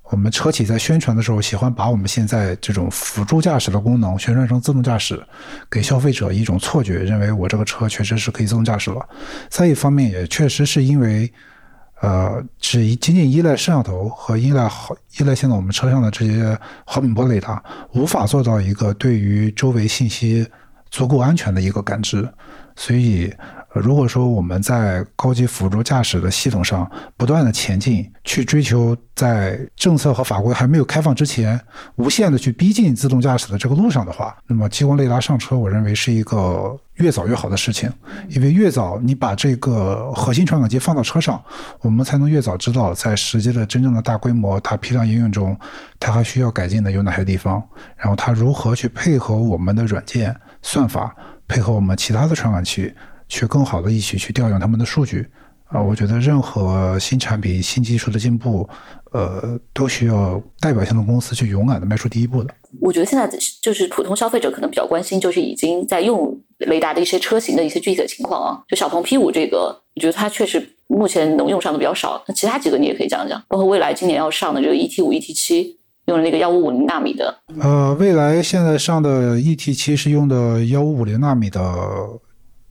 [0.03, 5.21] 我们车企在宣传的时候，喜欢把我们现在这种辅助驾驶的功能宣传成自动驾驶，
[5.69, 9.05] 给消费者一种错觉，认为我这个车确实是可以自动驾驶了。
[9.49, 11.29] 再一方面，也确实是因为。
[12.01, 20.47] 呃，只仅仅依赖摄像头和依赖好依赖现在我们车上的这些毫米波雷达，无法做到一个对于周围信息
[20.89, 22.27] 足够安全的一个感知，
[22.75, 23.33] 所以。
[23.73, 31.59] 如果说我们在高级辅助驾驶的系统上不断的前进，去追求在政策和法规还没有开放之前，
[31.95, 37.89] 无限的去逼近自动驾驶的这个路上的话，那么激光雷达上车，我认为是一个越早越好的事情。
[38.27, 41.41] 因为越早你把这个核心传感器放到车上，
[41.79, 45.57] 我们才能越早知道在实际的真正的大规模大批量应用中，
[45.97, 47.63] 它还需要改进的有哪些地方，
[47.95, 51.15] 然后它如何去配合我们的软件算法，
[51.47, 52.93] 配合我们其他的传感器。
[53.31, 55.25] 去更好的一起去调用他们的数据
[55.67, 55.81] 啊！
[55.81, 58.67] 我觉得任何新产品、新技术的进步，
[59.13, 62.53] 呃，都需要代表性的公司去勇敢的迈出第一步的。
[62.81, 63.25] 我觉得现在
[63.61, 68.61] 就是普通消费者可能比较关心，就是已经在用雷达的一些车型的一些具体的情况啊。
[68.67, 72.21] 就小鹏 P 五这个，我觉得它确实目前能用上的比较少。
[72.27, 77.33] 那其他几个你也可以讲讲，包括未来今年要上的这个 ET 五、ET 七，用的那个幺五五零纳米的。
[77.61, 81.61] 呃，未来现在上的 ET 七是用的幺五五零纳米的。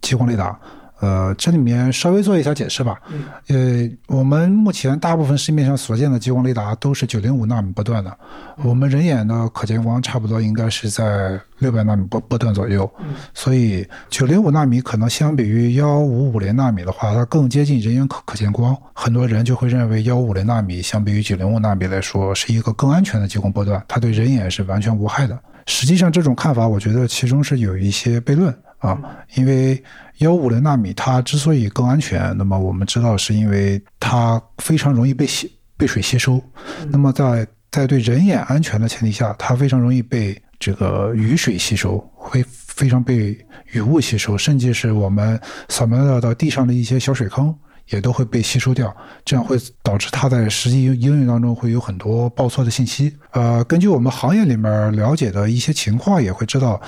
[0.01, 0.59] 激光雷达，
[1.01, 3.01] 呃，这里面稍微做一下解释吧。
[3.49, 8.19] 呃，我们目前大部分市面上所见的激光雷达都是九零五纳米波段的，
[8.65, 12.91] 我们人眼的可见光差不多应该是在六百纳米波波段左右。
[13.33, 18.77] 所以九零五纳米可能相比于幺五五零纳米的话，它更接近人眼可可见光。
[18.93, 25.39] 很多人就会认为幺五五零纳米相比于九零五纳米来说是一个更安全的激光波段，它对人眼是完全无害的。
[25.67, 28.55] 实际上，这种看法我觉得其中是有一些悖论。
[28.81, 28.99] 啊，
[29.35, 29.83] 因为
[30.19, 36.43] 幺五零纳米它之所以更安全，那么我们知道是因为它非常容易被吸被水吸收。
[36.89, 43.39] 那么在在对人眼安全的前提下，它非常容易被这个雨水吸收，会非常被
[43.73, 45.39] 雨雾吸收，甚至是我们
[45.69, 47.55] 扫描到到地上的一些小水坑
[47.91, 48.95] 也都会被吸收掉。
[49.27, 53.15] 这样会导致它在实际应用当中会有很多报错的信息。
[53.33, 56.81] 呃，根据我们行业里面了解的一些情况，也会知道。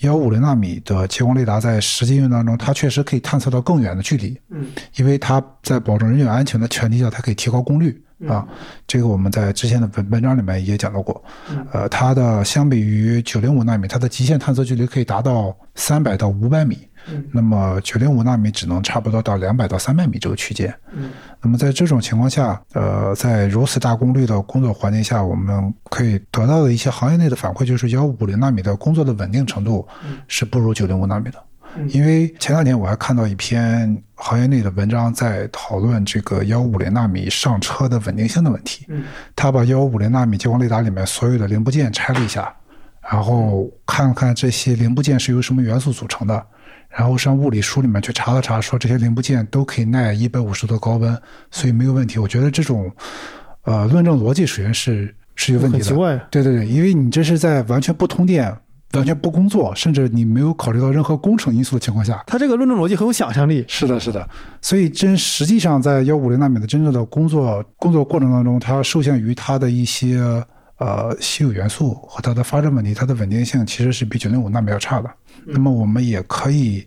[0.00, 4.38] 幺五零纳米的激光雷达在实际应用当中，它确实可以探测到更远的距离。
[4.50, 8.46] 嗯，因为它在保证人员安全的前提下，它可以提高功率啊。
[8.86, 11.22] 这个我们在之前的文文章里面也讲到过。
[11.72, 16.87] 呃，它的相比于九零五纳米，它的极限探测距离可以达到三百到五百米。
[17.32, 20.74] 那么九零五纳米只能差不多到两百到三百米这个区间。
[20.92, 29.86] 嗯，那么在这种情况下，呃，在如此大功率的工作环境下，我们可以得到的一些行业内的反馈就是幺五零纳米的工作的稳定程度
[30.26, 31.42] 是不如九零五纳米的。
[31.88, 38.86] 因为前两天我还看到一篇行业内的文章在讨论这个幺五零纳米上车的稳定性的问题。
[38.88, 39.04] 嗯，
[39.36, 42.52] 他把幺五零纳米激光雷达里面所有的零部件拆了一下，
[43.08, 46.46] 然后看看这些零部件是由什么元素组成的。
[46.88, 51.16] 然后上物理书里面去查了查，说这些零部件都可以耐一百五十度高温，
[51.50, 52.18] 所以没有问题。
[52.18, 52.90] 我觉得这种，
[53.62, 55.84] 呃，论证逻辑首先是是有问题的。
[55.84, 56.16] 很奇怪。
[56.30, 58.52] 对对对，因为你这是在完全不通电、
[58.94, 63.64] 完全不工作，甚至你没有考虑到任何工程因素的情况下，它这个论证逻辑很有想象力。
[63.68, 64.28] 是的，是的。
[64.62, 70.18] 所以真实际上在幺五零纳米的真正的工作工作过程当中，它受限于它的一些
[70.78, 75.10] 呃稀有元素和它的发热问题，它的稳定性其实是比九零五纳米要差的。
[75.46, 76.84] 那么我们也可以，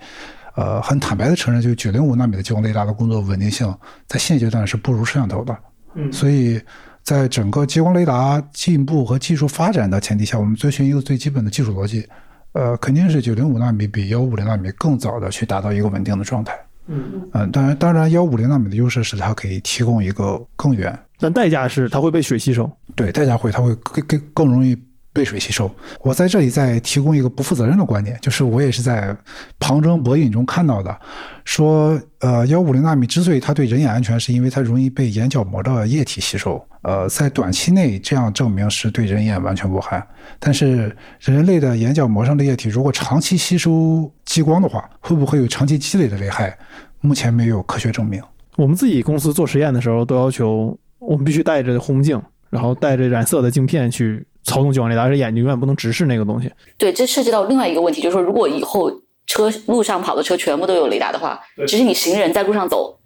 [0.56, 3.74] 呃，很坦白的承认，就九零五纳米的激光雷达的工作稳定性，
[4.08, 5.58] 在现阶段是不如摄像头的。
[5.96, 6.62] 嗯，所以
[7.04, 12.08] 在整个激光雷达进步和技术发展的前提下，我们遵循一个最基本的技术逻辑，
[12.54, 16.54] 呃，肯定是九零五纳米比幺五零纳米更早的去达到一个稳定的状态。
[16.88, 22.70] 嗯，嗯，当然，当然，幺五零纳米的优势是它可以提供一个更远，但代价是它会被水吸收。
[22.96, 24.76] 对，代价会它会更更更容易
[25.14, 25.70] 被水吸收。
[26.02, 29.16] 我在这里再提供一个不负责任的观点，就是我也是在
[29.60, 30.96] 旁征博引中看到的，
[31.44, 36.64] 说呃幺五零纳米之所以它对人眼安全，是因为它容易被眼角膜的液体吸收。
[36.84, 40.04] 呃，在短期内这样证明是对人眼完全无害，
[40.40, 46.58] 但是人类的眼角膜上的液体如果长期吸收激光的话，会不会有长期积累的危害？
[47.02, 48.22] 目前没有科学证明。
[48.58, 52.20] 我们自己公司做实验的时候，都要求我们必须带着红镜，
[52.50, 56.52] 然后带着染色的镜片去操纵激光雷达，而眼睛永远不能直视那个东西。
[56.78, 58.92] 对，这涉及到另外一个问题，就是说，如果以后
[59.28, 63.00] 车路上跑的车全部都有雷达的话，其实你行人在路上走，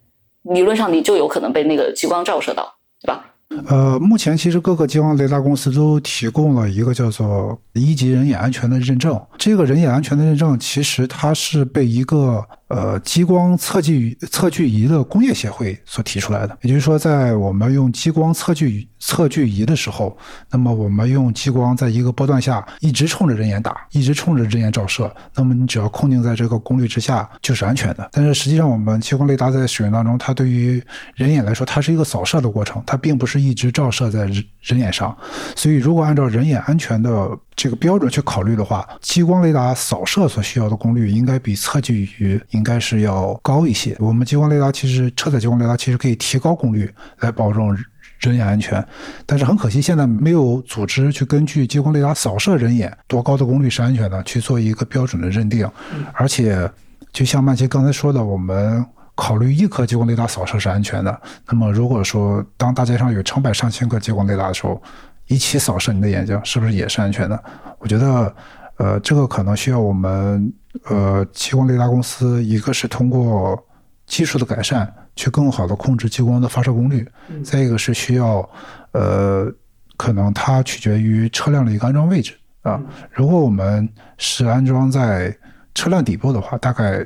[0.44, 3.26] 理论上你就有可能被那个激光照射到，对吧？
[3.68, 9.20] 呃，目前其实各个激光雷达公司都提供了一个叫做一级人眼安全的认证。
[9.38, 16.58] 这个人眼安全的认证，其实它是被一个呃激光测距测距仪的工业协会所提出来的。
[16.62, 20.18] 也就是说，在我们用激光测距测距仪的时候，
[20.50, 28.10] 那么我们用激光在一个波段下一直冲着人眼打，一直冲着人眼照射，那么你只要控定在这个功率之下就是安全的。
[28.12, 30.82] 但是实际上，我们激光雷达在使用当中，它对于
[31.14, 35.16] 人眼来说，它是一个扫射的过程，它并不是一直照射在人人眼上。
[35.56, 43.96] 所以，如果按照人眼安全的这个标准去考虑的话，激光雷达扫射所需要的功率应该比测距仪应该是要高一些。
[44.00, 46.90] 我们激光雷达其实车载激光雷达其实可以提高功率
[47.20, 47.78] 来保证
[48.20, 48.84] 人眼安全，
[49.26, 55.70] 但是很可惜现在没有组织去根据激光雷达扫射人眼多高的功率是安全的去做一个标准的认定，
[56.14, 56.68] 而且
[57.12, 58.84] 就像曼奇刚才说的，我们。
[59.18, 64.84] 考虑一颗激光雷达扫射是安全的，那么如果说当大街上有成百上千颗激光雷达的时候，
[65.28, 67.44] 一起扫射你的眼睛，是不是也是安全的？
[67.80, 68.36] 我觉得，
[68.76, 70.52] 呃，这个可能需要我们
[70.84, 73.58] 呃激光雷达公司，一个是通过
[74.06, 77.04] 技术的改善，去更好的控制激光的发射功率；
[77.44, 78.48] 再一个是需要，
[78.92, 79.52] 呃，
[79.98, 82.80] 可能它取决于车辆的一个安装位置啊。
[83.12, 85.36] 如果我们是安装在
[85.74, 87.06] 车辆底部的话，大概。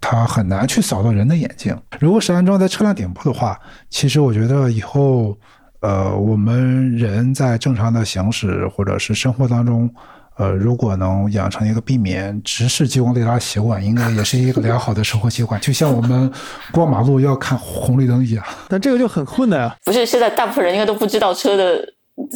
[0.00, 1.76] 它很难去扫到人的眼睛。
[1.98, 3.58] 如果是安装在车辆顶部的话，
[3.90, 5.36] 其实我觉得以后，
[5.80, 9.92] 呃，我们人在正常的行驶或者是生活当中，
[10.38, 15.60] 呃，如果能养成一个避免直视激光雷达习惯，应该也是一个良好的生活习惯。
[15.60, 16.30] 就像我们
[16.72, 18.44] 过马路要看红绿灯一样。
[18.68, 19.76] 但这个就很困难啊！
[19.84, 21.84] 不是，现在大部分人应该都不知道车的，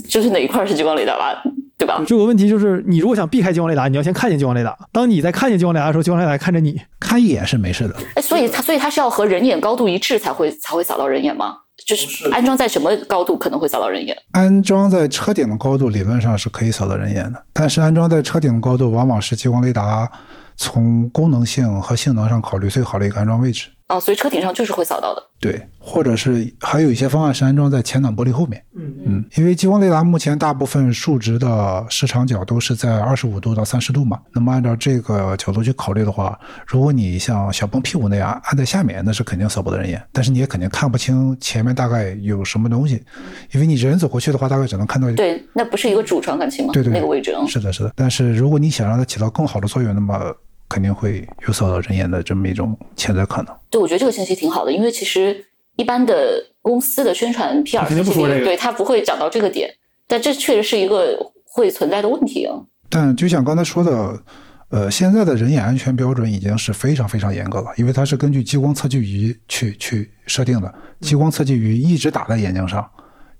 [0.09, 1.43] 就是哪一块是激光雷达吧？
[1.79, 2.03] 对吧？
[2.07, 4.77] 这个问题就是，你如果想避开激光雷达，你要先看见激光雷达。
[4.93, 7.95] 当你在看见激光雷达的时候，激光雷达看着你，看一眼是没事的。
[8.17, 11.57] 哎，所以它，所以它是要和人眼高度一致才会才会扫到人眼吗？
[11.87, 14.17] 就是安装在什么高度可能会扫到人眼？
[14.33, 20.11] 安装在车顶的高度理论上是可以扫到人眼的，但是安装在车顶的高度往往是激光雷达
[20.57, 23.69] 从功能性和性能上考虑最好的一个安装位置。
[23.89, 25.23] 哦，所以车顶上就是会扫到的。
[25.43, 28.63] 对，或者是还有一些方案是安装在前挡玻璃后面。
[28.77, 34.21] 嗯嗯，因为激光雷达目前大部分数值的视场角都是在二十五度到三十度嘛。
[34.33, 40.01] 那么按照这个角度去考虑的话，如果你像小鹏 P5 那样按在下面，那是肯定扫不到人眼。
[40.13, 43.03] 但是你也肯定看不清前面大概有什么东西，
[43.51, 45.11] 因为你人走过去的话，大概只能看到。
[45.11, 46.71] 对，那不是一个主传感器吗？
[46.73, 47.35] 对对，那个位置。
[47.49, 47.93] 是的，是的。
[47.97, 50.33] 但是如果你想让它起到更好的作用，那么。
[50.73, 53.55] 肯定会有扫到人眼的这么一种潜在可能。
[53.69, 55.45] 对，我觉得这个信息挺好的，因为其实
[55.77, 59.69] 一般的公司的宣传 PR 肯定不说这个，对他不会讲到这个点。
[60.07, 62.57] 但这确实是一个会存在的问题啊。
[62.89, 64.23] 但就像刚才说的，
[64.71, 70.75] 呃，现在的人眼安全标准已经是非常非常严格了，因为它是根据激光测距仪去去设定的。
[71.01, 72.89] 激光测距仪一直打在眼睛上，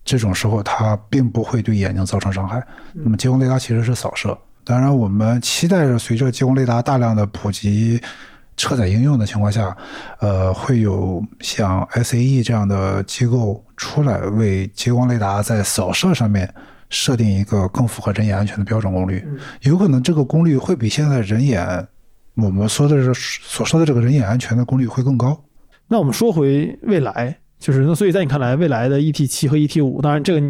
[0.05, 2.63] 这种时候它并不会对眼睛造成伤害。
[2.93, 4.37] 那么激光雷达其实是扫射。
[4.65, 8.01] 当然，我们期待着随着激光雷达大量的普及、
[8.57, 9.77] 车载应用的情况下，
[10.21, 16.49] 呃，会有像 SAE 这样的机构出来，为激光雷达在扫射上面
[16.91, 19.27] 设定一个更符合人眼安全的标准功率。
[19.63, 21.87] 有可能这个功率会比现在人眼
[22.37, 25.39] 我们说的是所说的这个人眼安全的功率会更高。
[25.89, 27.37] 那我们说回未来。
[27.59, 30.41] 就是那，所以在你看来，未来的 ET 七和 ET 五，当然这个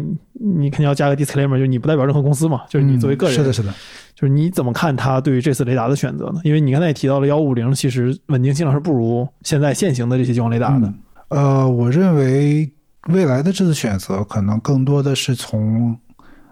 [0.43, 3.73] 你你肯定要加个 disclaimer，就是你不代表任何公司嘛，就是你作为个人，是的，是的，
[4.13, 6.41] 就是你怎么看它对于这次雷达的选择呢？
[6.43, 10.93] 因为你刚才也提到了幺五零，其实稳定性是不如现在现行的这些激光雷达的。
[11.29, 12.69] 呃，我认为
[13.07, 15.97] 未来的这次选择可能更多的是从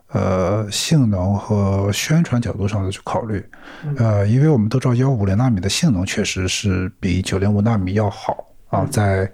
[0.08, 3.44] 呃性能和宣传角度上的去考虑，
[3.98, 8.38] 呃，因为我们都知道幺五零纳米的性能确实是比九零五纳米要好
[8.70, 9.30] 啊，在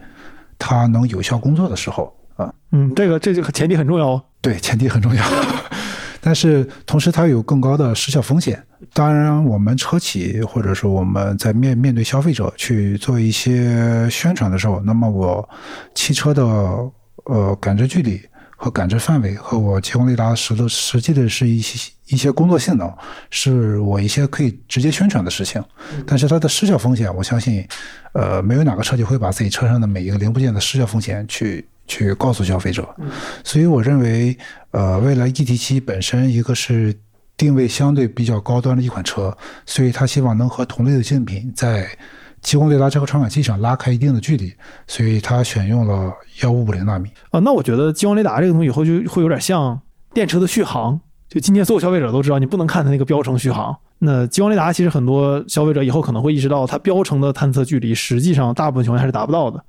[0.58, 4.24] 它能有效工作的时候啊，嗯，这个这就前提很重要哦。
[4.42, 5.24] 对，前提很重要。
[6.22, 8.64] 但是同时它有更高的失效风险。
[8.94, 15.48] 当然，我们车企或者说我们在面面对消费者去做一些宣传的时候，那么我
[15.94, 16.44] 汽车的
[17.26, 18.22] 呃感知距离。
[18.60, 22.92] 和感知范围和我激光雷达实的实际的是一些一些工作性能，
[23.30, 25.64] 是我一些可以直接宣传的事情。
[26.08, 27.64] 但是它的失效风险，我相信，
[28.14, 32.88] 呃，没有哪个车企会把自己车上的每一个零部件的失效风险去去告诉消费者。
[33.44, 34.38] 所以我认为，
[34.72, 36.94] 呃，未来 ET 七本身一个是
[37.36, 41.88] 定位相对比较高端的一款车，所以它希望能和同类的竞品在。
[42.40, 44.54] 激光雷达这个传感器上拉开一定的距离，
[44.86, 47.10] 所以它选用了幺五五零纳米。
[47.32, 49.78] 啊，那我觉得激光雷达这个东西以后就会有点像
[50.14, 50.98] 电车的续航。
[51.28, 53.76] 就今天所有消费者都知道，你不能看它那个标程续航。
[53.98, 59.62] 那激光雷达其实很多消费者以后可能会意识到，它标程的探测距离实际上大部分情况下是达不到的，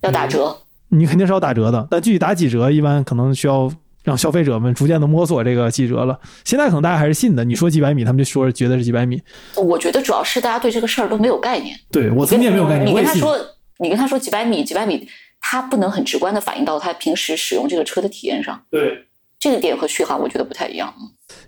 [0.00, 0.56] 要打折。
[0.88, 3.70] 你肯定是要打折的，但具体打几折，一般可能需要。
[4.04, 6.18] 让消费者们逐渐的摸索这个几折了。
[6.42, 9.20] 现在可能大家还是信的，你说几百米，他们就说觉得是几百米。
[9.54, 11.78] 我觉得主要是大家对这个事儿都没有概念。
[11.90, 12.86] 对我曾经也没有概念。
[12.86, 13.36] 你跟他说，
[13.80, 15.06] 你跟他说几百米，几百米，
[15.42, 18.58] 他不能很直观的反映到他平时使用这个车的体验上。
[18.70, 18.96] 对，
[19.38, 20.90] 这个点和续航我觉得不太一样。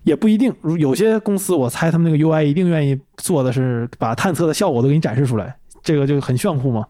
[0.02, 6.84] 也不一定，有些公司我猜他们那个 UI 一定愿意做的是把探测的效果都给你展示出来，这个就很炫酷嘛。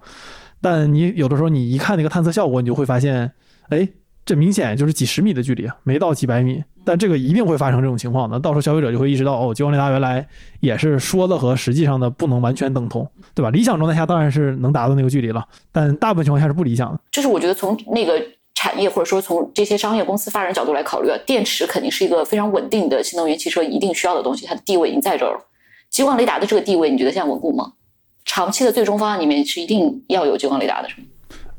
[0.61, 3.33] 但你有的时候你一看那个探测效果，你就会发现，
[3.69, 3.89] 哎。
[4.23, 6.63] 这明显就是几十米的距离啊，没到几百米。
[6.85, 10.25] 但这个一定会发生这种情况的，到时候消费者就会意识到，哦，激光雷达原来
[10.61, 13.51] 也是说的和实际上的不能完全等同，对吧？
[13.51, 17.01] 理想状态下当然是能达到那个距离了，但大部分情况下是不理想的。
[17.11, 18.23] 就是我觉得从那个
[18.55, 25.41] 产业或者说从这些商业公司发展角度来考虑啊，电池肯定是一个非常稳定的新能源汽车一定需要的东西，它的地位已经在这儿了。
[25.89, 27.73] 激光雷达的这个地位，你觉得现在稳固吗？
[28.31, 31.07] 长期的最终方案里面是一定要有激光雷达的，是吗？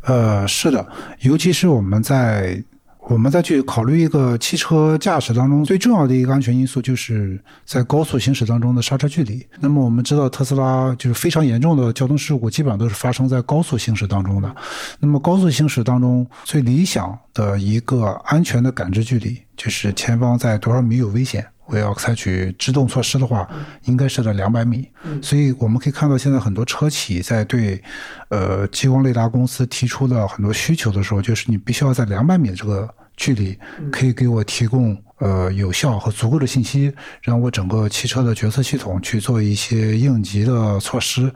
[0.03, 0.87] 呃，是的，
[1.19, 2.63] 尤其是我们在
[3.09, 9.45] 我们再去考虑一个汽车驾驶当中最重要的一个安全因素，就是在高速行驶当中的刹车距离。
[9.59, 14.55] 那么我们知道，特斯拉就是非常严重的交通事故，基本上都是发生在高速行驶当中的。
[14.97, 21.45] 那么高速行驶当中最理想的一个安全的感知距离，就是前方在多少米有危险。
[21.71, 23.47] 我要采取制动措施的话，
[23.85, 24.87] 应该是在两百米。
[25.21, 27.81] 所以我们可以看到，现在很多车企在对
[28.29, 33.57] 呃激光雷达公司提出的很多需求的时候，就是你必须要在两百米的这个距离，
[33.91, 35.01] 可以给我提供。
[35.21, 41.31] 呃，有效和足够的信息，让我整个汽车的决策系统去做一些应急的措施。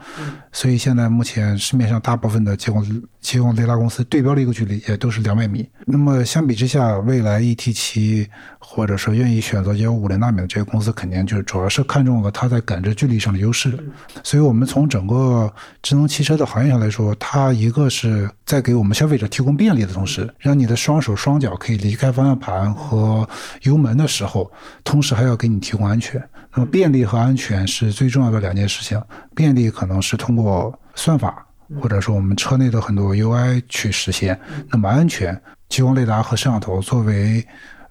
[0.51, 2.83] 所以现在目前市面上大部分的激光
[3.21, 5.69] 激光雷达公司对标的一个距离也都是两百米。
[5.85, 8.27] 那么相比之下，未来 ET 七
[8.67, 13.77] 或者说愿意选择幺五零纳米的这些公司，肯定就是主要是看中了它在感知距离上的优势。
[14.23, 15.49] 所以我们从整个
[15.81, 23.25] 智能汽车的行业上来说，它一个是在给我们消费者提供便利的同时，让你的双手双脚可以离开方向盘和
[23.61, 23.77] 油。
[23.77, 24.51] 门的时候，
[24.83, 26.19] 同时还要给你提供安全。
[26.51, 28.99] 那么便利和安全是最重要的两件事情。
[29.35, 31.45] 便利可能是通过算法，
[31.79, 34.39] 或者说我们车内的很多 UI 去实现。
[34.71, 37.45] 那么安全，激光雷达和摄像头作为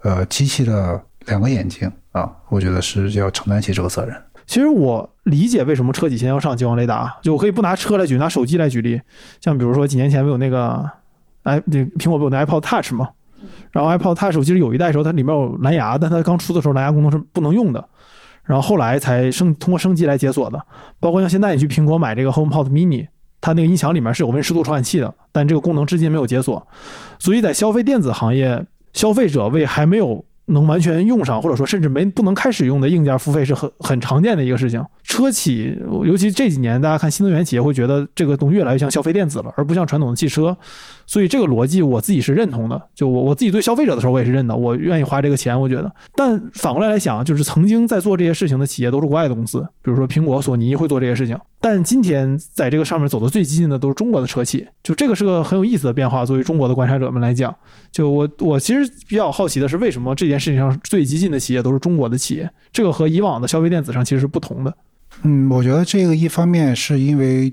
[0.05, 4.15] 呃机器的两个眼睛啊，我觉得是要承担起这个责任。
[4.47, 9.01] 其实我理解为什么车企现在要上激光雷达，就我可以不拿车来举，拿手机来举例。
[9.41, 10.89] 像比如说几年前不有那个
[11.45, 13.09] 哎，那苹果不有那 iPod Touch 吗？
[13.73, 17.83] 然后 iPod Touch 其实有一代的时候它里面有蓝牙，但它刚出的时候蓝牙功能是不能用的，
[18.45, 20.63] 然后后来才升通过升级来解锁的。
[21.01, 23.09] 包括像现在你去苹果买这个 HomePod Mini，
[23.41, 26.67] 它那个音响里面是有温湿度传感器的，但这个功能至今没有解锁。
[27.19, 28.65] 所以在消费电子行业，
[28.95, 34.85] 消费者为还没有能完全用上，或者说甚至没不能开始用的硬件付费是很很常见的一个事情。
[35.03, 40.57] 车企尤其这几年，大家看新能源企业会觉得这个东西越来越像消费电子了，而不像传统的汽车。
[41.07, 45.93] 所以这个逻辑我自己是认同的，就我我自己对消费者的时候我也是认的，我愿意花这个钱，我觉得。
[46.17, 51.39] 但反过来来想，就是曾经在做这些事情的企业都是国外的公司，比如说苹果、索尼会做这些事情。
[51.61, 56.25] 但今天在这个上面走的最激进的都是中国的车企，就这个是个很有意思的变化。
[56.25, 57.55] 作为中国的观察者们来讲，
[57.91, 62.51] 就我我其实比较好奇的是，为什么这件事情上最激进的企业都是中国的企业？
[62.73, 64.75] 这个和以往的消费电子上其实是不同的。
[65.23, 67.53] 嗯，我觉得这个一方面是因为，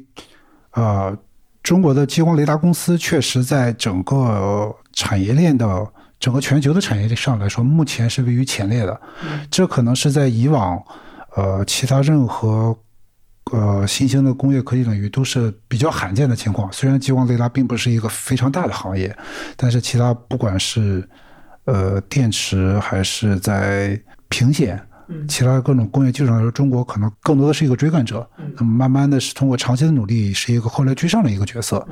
[0.73, 1.17] 呃。
[1.63, 5.87] 中国的激光雷达公司确实在整个产业链的
[6.19, 8.99] 整个全球的产业链上来说，目前是位于前列的。
[9.49, 10.81] 这可能是在以往，
[11.35, 12.75] 呃，其他任何
[13.51, 16.71] 呃新兴的工业科技领域都是比较罕见的情况。
[16.71, 19.15] 虽然激光雷达并不是一个非常大的行业，
[19.55, 21.07] 但是其他不管是
[21.65, 24.79] 呃电池还是在屏显。
[25.27, 28.27] 其他各种工业技术上来说，中国可能更多的是一个追赶者。
[28.57, 31.87] 那么慢慢的是通过长期的努力，是一个后来居上的一个角色。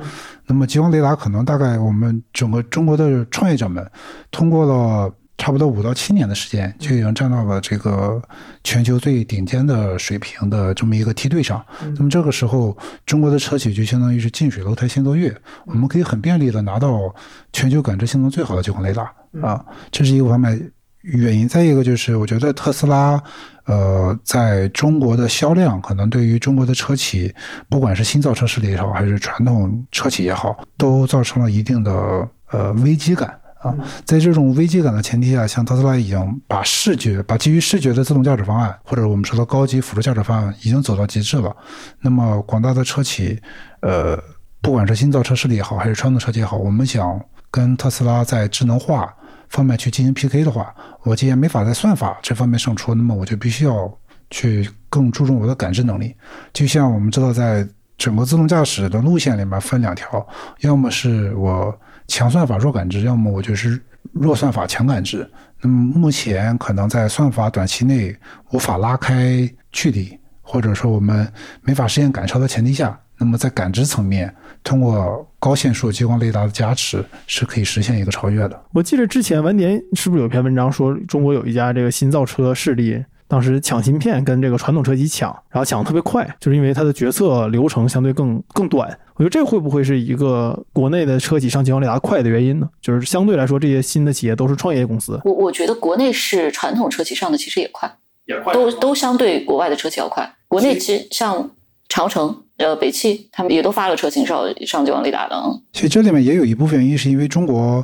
[0.46, 3.88] 那么激光雷达可能大概我们整个中国的创业者们
[4.30, 8.20] 通过了差不多五到七年的时间，就已经站到了这个
[8.62, 11.64] 全球最顶尖的水平的这么一个梯队上。
[11.96, 17.14] 那么这个时候，中国的车企就相当于是近水楼台先得月，我们可以很便利的拿到
[17.54, 19.10] 全球感知性能最好的激光雷达
[19.40, 20.70] 啊，这是一个方面
[21.02, 21.48] 原因。
[21.48, 23.22] 再一个就是，我觉得特斯拉。
[23.66, 27.32] 呃，在中国的销量可能对于中国的车企，
[27.68, 33.72] 不管是新造车势力也好，还是传统车企也好，都造成了一定的呃危机感啊。
[34.04, 41.54] 在这种危机感的前提下，像特斯拉已经把视觉、把基于视觉的自动驾驶方案，或者我们说的高级辅助驾驶方案，已经走到极致了。
[42.00, 43.40] 那么广大的车企，
[43.82, 44.20] 呃，
[44.60, 49.14] 不管是新造车势力也好，还是传统车企也好，我们想跟特斯拉在智能化。
[49.50, 53.92] 方面去进行 PK 的话，我既然没法在算法这方面胜出，那么我就必须要
[54.30, 56.14] 去更注重我的感知能力。
[56.52, 57.66] 就像我们知道，在
[57.98, 60.26] 整个自动驾驶的路线里面分两条，
[60.60, 61.76] 要么是我
[62.06, 63.80] 强算法弱感知，要么我就是
[64.12, 65.28] 弱算法强感知。
[65.60, 68.16] 那么目前可能在算法短期内
[68.52, 71.30] 无法拉开距离，或者说我们
[71.62, 72.98] 没法实现赶超的前提下。
[73.18, 78.62] 那么在感知层面，通过高线束激光雷达的加持，是可以实现一个超越的。
[78.72, 88.86] 我记得之前晚点是不是有篇文章说，中国有一家这个新造车势力，当时抢芯片跟这个传统车企抢，然后抢的特别快，就是因为它的决策流程相对更更短。
[89.14, 92.68] 我觉得这会不会是一个国内的车企上激光雷达快的原因呢？
[92.80, 95.20] 就是相对来说，这些新的企业都是创业公司。
[95.24, 97.90] 我我觉得国内是传统车企上的其实也快，
[98.26, 100.30] 也快，都都相对国外的车企要快。
[100.48, 101.50] 国内其实像
[101.88, 102.42] 长城。
[102.60, 105.34] 呃，北汽他们也都发了车型上上激光雷达的。
[105.72, 107.82] 其实这里面也有一部分原因，是因为中国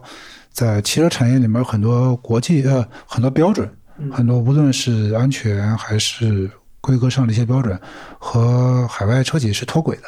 [0.52, 3.66] 在汽车产业里面很多国际呃很多标准，
[4.12, 6.50] 很多无论是安全还是
[6.82, 7.80] 规格上的一些标准，
[8.18, 10.02] 和海外车企是脱轨的。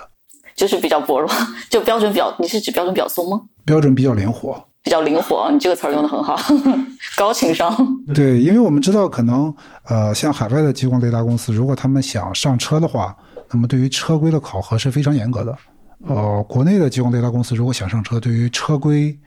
[0.55, 1.31] 就是比较薄弱，
[1.71, 3.41] 就标准比较，你是指标准比较松吗？
[3.65, 6.37] 标准比较灵活，比较灵活，你这个词儿用的很好，
[7.17, 7.75] 高情商。
[8.15, 9.55] 对，因为我们知道，可能
[9.85, 13.17] 呃，像海外的激光雷达公司，如果他们想上车的话。
[13.51, 15.59] 那么对于车规的考核是非常严格的，
[16.07, 19.19] 呃，国内的激光雷达公司如果想上车，对于车规，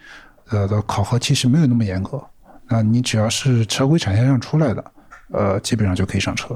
[0.50, 2.22] 呃的考核其实没有那么严格。
[2.70, 4.84] 那你只要是车规产线上出来的，
[5.32, 6.56] 呃，基本上就可以上车。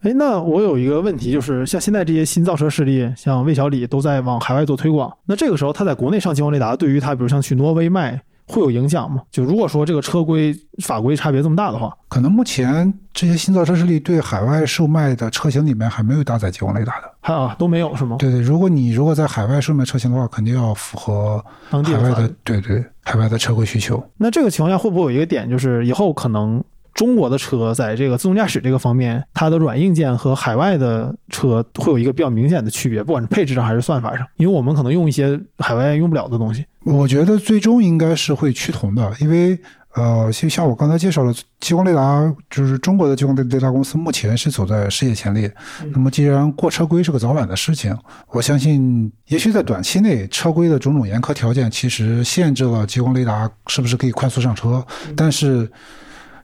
[0.00, 8.22] 哎，那我有一个问题，就是像现在这些新造车势力，像魏小李都在往海外做推广，那这个时候他在国内上激光雷达，对于他，比如像去挪威卖。
[8.46, 9.22] 会有影响吗？
[9.30, 18.16] 就如果说这个车规法规差别这么大的话，可能目前这些新造车势力对海外售卖的车型里面还没有搭载激光雷达的，还啊都没有是吗？
[18.18, 21.44] 对对，如果你如果在海外售卖车型的话，肯定要符合
[21.84, 24.02] 海外的对对海外的车规需求。
[24.16, 26.62] 那这个情况下会不会有一个点，就是以后可能？
[26.94, 36.64] 中国的车在这个自动驾驶这个方面，它的软硬件和海外的车会有一个比较明显的区别，不管是配置上还是算法上，因为我们可能用一些海外用不了的东西。
[36.86, 39.58] 我觉得最终应该是会趋同的，因为
[39.94, 45.52] 呃，就像我刚才介绍的，激光雷达就是中国的激光雷雷达公司目前是走在世界前列。
[45.92, 47.96] 那么既然过车规是个早晚的事情，
[48.28, 54.84] 我相信也许在短期内，车规的种种严苛条件其实限制了激光雷达是不是可以快速上车，
[55.16, 55.70] 但是。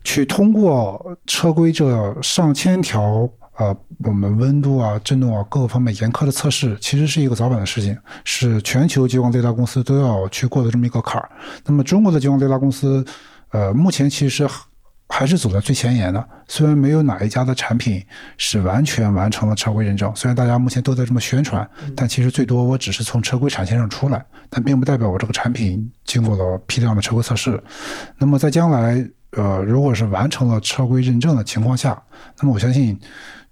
[0.04, 3.30] 去通过车规这上千条
[3.62, 11.30] 呃，我们温度啊、震动啊各个方面严苛的测试，其实是一个早晚的事情，是全球激光雷达公司都要去过的这么一个坎儿。
[11.64, 13.04] 那么中国的激光雷达公司，
[13.50, 14.48] 呃，目前其实
[15.08, 16.28] 还是走在最前沿的。
[16.48, 18.04] 虽然没有哪一家的产品
[18.36, 27.62] 是完全完成了车规认证，虽然大家目前都在这么宣传，但其实最多我只是从车规产线上出来，但并不代表我这个产品经过了批量的车规测试。
[28.18, 29.08] 那么在将来。
[29.34, 31.98] 呃，如果是完成了车规认证的情况下，
[32.38, 33.00] 那么我相信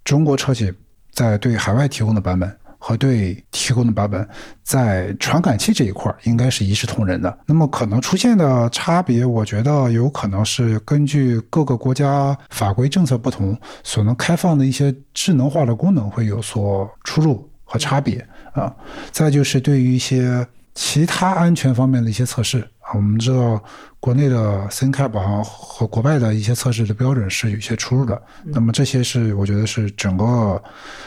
[0.04, 0.72] 中国车企
[1.12, 4.26] 在对海外提供的版本和对提供的版本，
[4.62, 7.38] 在传感器这一块应该是一视同仁的。
[7.44, 18.74] 那么可能出现的差别，我觉得有可能是根据各个国家法规政策不同，所能开放的一些智能化的功能会有所出入和差别啊。
[19.10, 23.62] 再就是对于一些其他安全方面的一些测试啊，我们知道。
[24.02, 30.62] 国内的 CNCAP 啊和国外的一些测试的标准是有些出入的，那么这些是我觉得是整个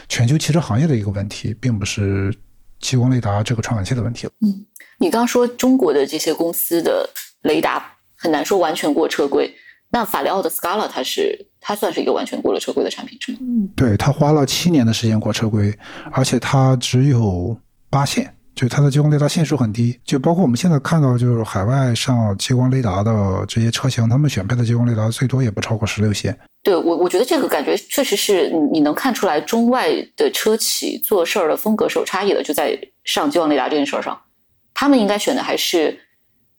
[0.08, 2.32] 全球汽车行业的一个问题，并不是
[2.78, 4.64] 激光雷达这个传感器的问题嗯，
[5.00, 7.10] 你刚刚说中国的这些公司的
[7.42, 7.84] 雷达
[8.16, 9.52] 很难说完全过车规，
[9.90, 13.38] 那法雷奥的 Scala 它是它算是一个完全过了车规的产品是吗？
[13.40, 15.76] 嗯，对，它花了七年的时间过车规，
[16.12, 17.58] 而且它只有
[17.90, 18.33] 八线。
[18.54, 26.38] 就它的激光雷达线数很低，就包括我们现在看到，就是海外上激光雷达的这些车型，他们选配的激光雷达最多也不超过十六线。
[26.62, 34.18] 对我，我觉得这个感觉确实是你能看出来中外的车企做事儿的风格是有差异的，就在上激光雷达这件事儿上，
[34.72, 35.98] 他们应该选的还是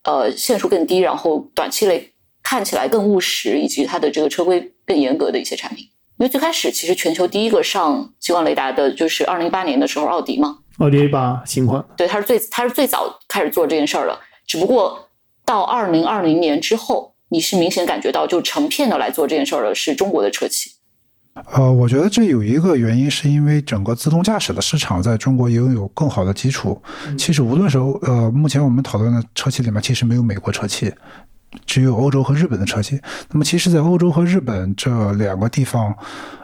[0.03, 5.85] 呃线数更低，然后短期内看起来更务实，以及它的这个车规更严格的一些产品。
[6.17, 14.17] 因为最开始其实全球第一个上激光雷达的就是二零一八年的时候奥迪嘛，奥迪 A 八新款，对，它是最它是最早开始做这件事儿的。
[14.45, 15.07] 只不过
[15.45, 20.71] 到二零二零年之后，你是明显感觉到就成片的来做这件事儿的是中国的车企。
[21.51, 26.81] 呃，我觉得这有一个原因，是因为整个自动驾驶的市场在中国拥有更好的基础。
[27.17, 30.93] 其实无论是呃，目前我们讨论的车企里面，其实没有美国车企。
[31.65, 32.99] 只有欧洲和日本的车企。
[33.31, 35.95] 那么，其实，在欧洲和日本这两个地方，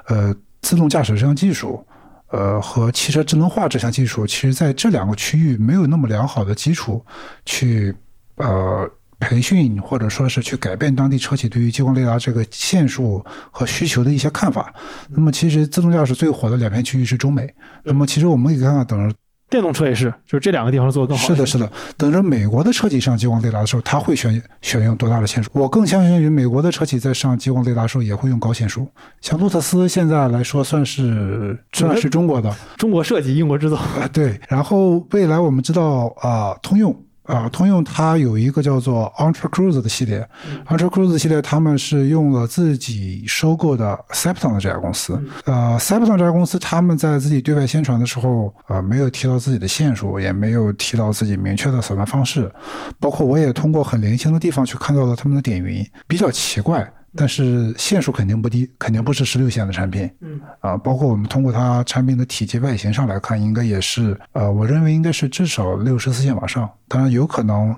[0.08, 1.86] 呃，自动驾驶这项技术，
[2.32, 7.06] 呃，和汽车智能化这项技术，其实在这两个区域没有那么良好的基础
[7.46, 7.94] 去
[8.38, 14.74] 呃培训，或者说是去改变当地车企对于激光雷达这个线数和需求的一些看法。
[15.10, 17.54] 那么，其实自动驾驶最火的两片区域是中美。
[17.84, 19.14] 那么，其实我们可以看看，等。
[19.52, 21.28] 电动车也是，就是这两个地方做的更好。
[21.28, 21.70] 是的，是的。
[21.98, 25.50] 等着美国的车企上激光雷达的时候，他会选选用多大的线束？
[25.54, 28.88] 我更相信于美国的车企在上激光雷达的时候也会用高线束。
[29.20, 33.76] 像路特斯现在来说，算是算是中国的， 中国设计，英国制造。
[33.76, 34.40] 啊，对。
[34.48, 36.96] 然后未来我们知道啊，通用。
[37.24, 40.28] 啊，通用它有一个叫做 Ultra Cruise 的系列
[40.68, 45.22] ，Ultra Cruise 系列他们是用了自己收购的 Septon 的这家公司。
[45.46, 52.52] 呃，Septon 这家公司他们在自己对外宣传的时候，呃，没有提到自己的线索，也没有提到自己明确的扫描方式。
[53.00, 56.92] 包括我也通过很零星的地方去看到了他们的点云，比较奇怪。
[57.16, 60.10] 但是线数肯定不低，肯定不是十六线的产品。
[60.22, 66.70] 嗯啊，包括我们通过它产品的体积外形上来看，应该也是呃，我认为应该是至少六十四线往上。
[66.88, 67.76] 当然有可能，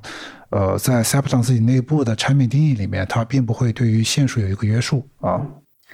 [0.52, 5.42] 呃，在 s a p t o n 自己内部的产品定义里面，它并不会对于线数有一个约束啊。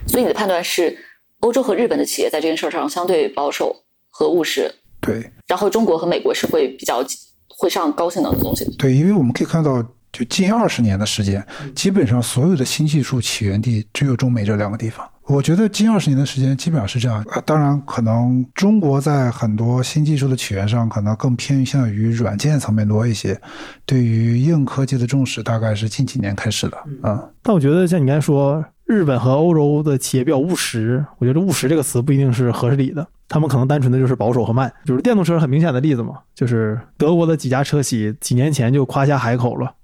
[0.06, 0.98] 所以你的判断是，
[1.40, 3.74] 欧洲和日本的企业在这件事上相对保守
[4.10, 4.70] 和务实。
[5.00, 5.32] 对。
[5.48, 7.02] 然后中国和美国是会比较
[7.48, 8.66] 会上高性能的东西。
[8.78, 9.82] 对，因为我们可以看到。
[10.12, 11.46] 就近二十年的时间，
[11.76, 15.08] 基本上所有的新技术起源地只有中美这两个地方。
[15.28, 17.24] 我觉得近二十年的时间基本上是这样。
[17.30, 23.40] 啊，当然，可能中国在很多新技术的起源上，可能更偏向于软件层面多一些。
[23.86, 26.78] 对于硬科技的重视，大概是近几年开始的。
[27.04, 31.06] 啊，但我觉得像你刚才说，日本和欧洲的企业比较务实。
[31.20, 34.74] 我觉得“务实”这个词不一定是合理的，他们可能单纯的就是保守和慢。
[34.84, 39.76] 就是电动车很明显的例子嘛，就是德国的几家车企几年前就夸下海口了。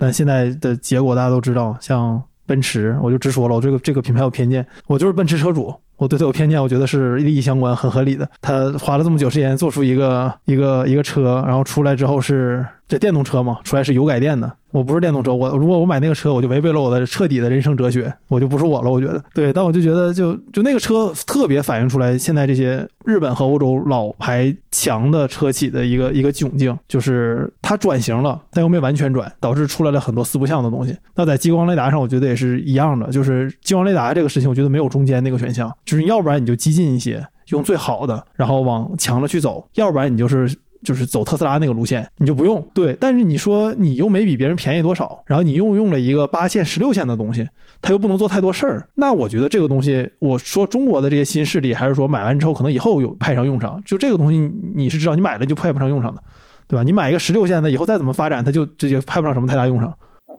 [0.00, 8.28] 但现在的结果大家都知道，像奔驰，我就直说了，我这个这个品牌有偏见，我就是奔驰车主，我对它有偏见，我觉得是利益相关，很合理的。
[8.40, 14.52] 他花了这么久时间做出一个一个一个车，然后出来之后是这电动车嘛，出来是油改电的。
[14.72, 18.90] 我不是电动车，我如果我买那个车，我就违背了我的彻底的人生哲学，我就不是我了。
[18.90, 30.96] 我觉得，对，但我就觉得，就就那个车特别反映出来现在这些日本和欧洲老牌强的车企的一个一个窘境，就是它转型了，但又没完全转，导致出来了很多四不像的东西。
[31.14, 40.56] 那在激光雷达上，我觉得也是一样的，就是激光雷达这个事情，我觉得没有中间那个选项，就是要不然你就激进一些，用最好的，然后往强了去走，要不然你就是。
[40.82, 42.96] 就是走特斯拉那个路线，你就不用对。
[43.00, 47.48] 但是你说你又没比别人便宜多少，然后你又用了一个八线、十六线的东西，
[47.82, 48.88] 它又不能做太多事儿。
[48.94, 53.82] 那我觉得这个东西，我说中国的这些新势力，还是说买完之后可能以后有派上用场。
[53.84, 54.38] 就这个东西，
[54.74, 56.22] 你是知道你买了就派不上用场的，
[56.66, 56.82] 对吧？
[56.82, 59.92] 你买一个十六线的，以后再怎么发展，它就直接派不上什么太大用场。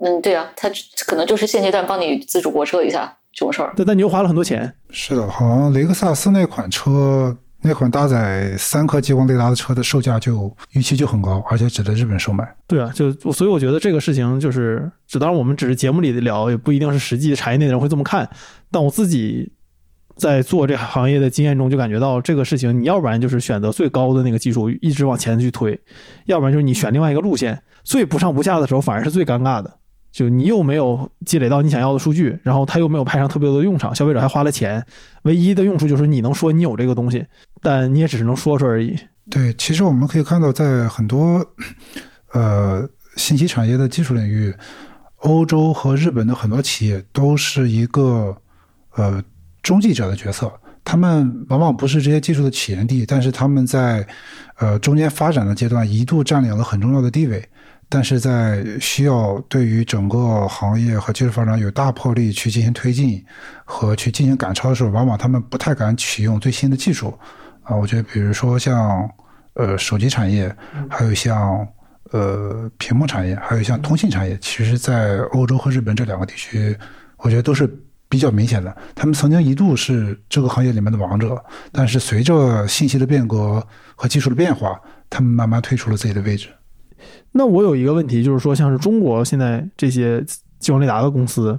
[0.04, 0.70] 嗯，对啊，它
[1.06, 3.74] 可能就是现阶段帮你自主泊车一下这种事儿。
[3.78, 4.74] 但，但你又花了很多钱。
[4.90, 7.38] 是的，好像雷克萨斯那款车。
[7.64, 12.56] 那款搭载三颗激光雷达的车的售价就预期就很高，而且只在日本售卖。
[12.68, 18.28] 对啊，就所以我觉得这个事情就是，只当然我们只是节目里的聊，也不一定是实际的产业内的人会这么看。
[18.72, 19.52] 但我自己
[20.16, 25.80] 在做这行业的经验中，就感觉到这个事情，你要不然就是选择最高的那个技术一直往前去推，
[26.26, 29.78] 要不然就是你选另外一个路线，最不上不下的时候反而是最尴尬的。
[30.12, 34.86] 就你又没有积累到你想要的数据，然后它又没有派上特别多的用场，消费者还花了钱，
[35.24, 37.26] 唯一的用处就是你能说你有这个东西，
[37.62, 38.98] 但你也只是能说说而已。
[39.30, 41.46] 对，其实我们可以看到，在很多
[42.34, 42.86] 呃
[43.16, 44.54] 信息产业的技术领域，
[45.20, 48.36] 欧洲和日本的很多企业都是一个
[48.96, 49.24] 呃
[49.62, 50.52] 中继者的角色，
[50.84, 54.06] 他们往往不是这些技术的起源地，但是他们在
[54.58, 57.42] 呃中间发展的阶段一度占领了很重要的地位。
[57.94, 63.22] 但是在需要对于整个行业和技术发展有大魄力去进行推进
[63.66, 67.14] 和去进行赶超的时候，往往他们不太敢启用最新的技术
[67.64, 67.76] 啊。
[67.76, 69.12] 我觉得，比如说像
[69.56, 70.56] 呃手机产业，
[70.90, 71.68] 还有像
[72.12, 76.74] 呃屏幕产业，还有像通信产业，其实，在欧洲和日本这两个地区，
[77.18, 77.70] 我觉得都是
[78.08, 78.74] 比较明显的。
[78.96, 83.62] 他们曾经一度是这个行业里面的王者，但是随着信息的变革
[83.98, 84.80] 和技术的变化，
[85.10, 86.48] 他们慢慢退出了自己的位置。
[87.32, 90.24] 那我有一个问题，就是说，像是中国现在这些
[90.60, 91.58] 激光雷达的公司，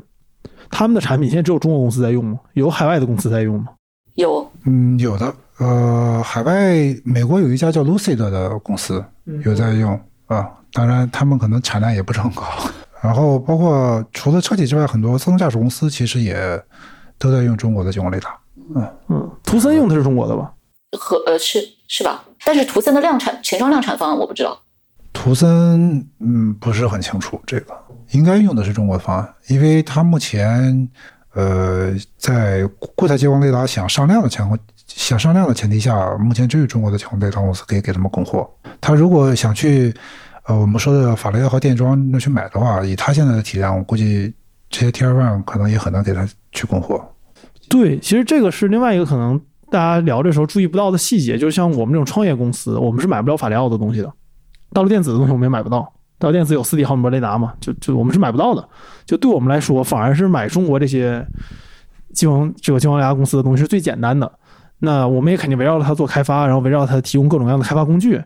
[0.70, 2.38] 他们的产品现在只有中国公司在用吗？
[2.54, 3.68] 有海外的公司在用吗？
[4.14, 5.34] 有，嗯，有的。
[5.58, 6.74] 呃，海外
[7.04, 9.04] 美国有一家叫 Lucid 的公司
[9.44, 12.44] 有在用啊，当然他们可能产量也不是很高。
[13.00, 16.60] 然后包括除了车企之外，很多自动驾驶公司其实也
[17.18, 18.36] 都在用中国的激光雷达。
[18.74, 20.52] 嗯嗯，图森用的是中国的吧？
[20.98, 22.24] 和呃是是吧？
[22.44, 24.58] 但是图森的量产前装量产方案我不知道。
[25.22, 27.72] 图森嗯不是很清楚这个，
[28.10, 30.88] 应该用的是中国的方案，因为它目前
[31.34, 32.66] 呃在
[32.96, 34.58] 固态激光雷达想上量的情况
[34.88, 38.50] 想上量的前提下，目前只有中国的激光雷达公司可以给他们供货。
[38.80, 39.94] 他如果想去
[40.46, 44.34] 呃我们说的法雷奥和电装那去买的话，以他现在的体量，我估计
[44.70, 47.00] 这些 Tier One 可能也很难给他去供货。
[47.68, 54.12] 对，其实这个是另外一个可能大家聊的时候注意不到的细节，就像我们这种创业公司，我们是买不了法雷奥的东西的。
[54.72, 55.80] 大陆电子的东西我们也买不到，
[56.18, 58.66] 大陆电子有四 D 毫米波雷达嘛，就就我们是买不到的。
[59.04, 61.26] 就对我们来说，反而是买中国这些
[62.12, 64.30] 激光这个激光雷达公司的东西是最简单的。
[64.84, 68.20] 那我们也肯定围绕着它做开发，然后围绕它提供各种各样的开发工具。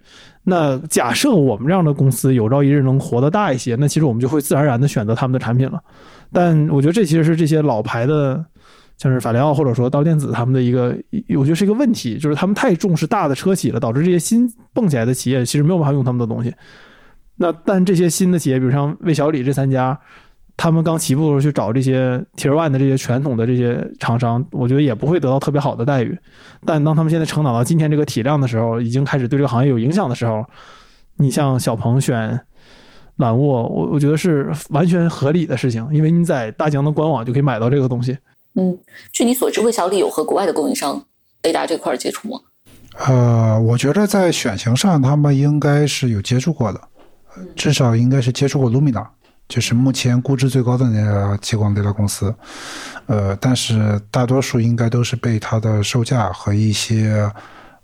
[0.44, 5.78] 那假设我们这样的公司有朝一日能活得大一些，那其实我们就会自然而然的选择他们的产品了。
[6.32, 8.42] 但我觉得这其实是这些老牌的，
[8.98, 10.96] 像是法雷奥或者说大陆电子他们的一个，
[11.36, 16.54] 我觉得是一个问题，就是他们太重视大的车企了，导致这些新蹦起来的企业其实没有办法用他们的东西。
[17.36, 19.98] 那但这些新的企业，比如像魏小李这三家，
[20.56, 26.18] 他们刚起步的时候去找这些 Tier One 的这些传统的这些厂商，我觉得也不会得到特别好的待遇。
[26.64, 30.42] 但当他们现在成长到今天这个体量的时候，已经开始对这个行业有影响的时候，
[31.18, 32.40] 你像小鹏选
[33.16, 38.16] 揽沃，我我觉得是完全合理的事情，因为你在大疆的官网就可以买到这个东西。
[38.56, 38.78] 嗯，
[39.12, 41.04] 据你所知，魏小李有和国外的供应商
[41.42, 42.40] 雷达这块接触吗？
[43.06, 46.80] 呃，我觉得在选型上，他们应该是有接触过的，
[47.54, 49.06] 至少应该是接触过 Lumina，
[49.46, 52.34] 就是目前估值最高的那个激光雷达公司。
[53.04, 57.30] 呃，但是大多数应该都是被它的售价和一些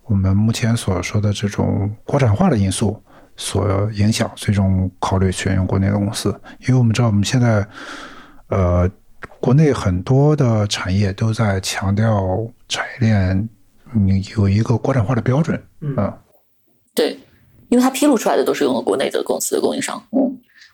[0.04, 2.98] 我们目前所说的这种国产化的因素
[3.36, 6.30] 所影响，最终考虑选用国内的公司。
[6.66, 7.66] 因为我们知道，我们现在
[8.48, 8.90] 呃，
[9.42, 13.36] 国内很多的产业都在强调产业链。
[13.94, 16.10] 嗯有一个国产化的标准，嗯，
[16.94, 17.10] 对，
[17.68, 20.18] 因为它披露出来的都是用了国内的公司的供应商，嗯，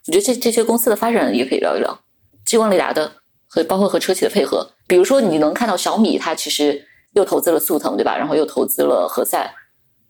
[0.07, 1.99] 我觉得这这些公司的发展也可以聊一聊，
[2.45, 3.11] 激光雷达的
[3.49, 6.81] 和包括和车企的配合，比如说你能看到小米，它其实
[7.15, 8.17] 又投资了速腾，对吧？
[8.17, 9.53] 然后又投资了何赛，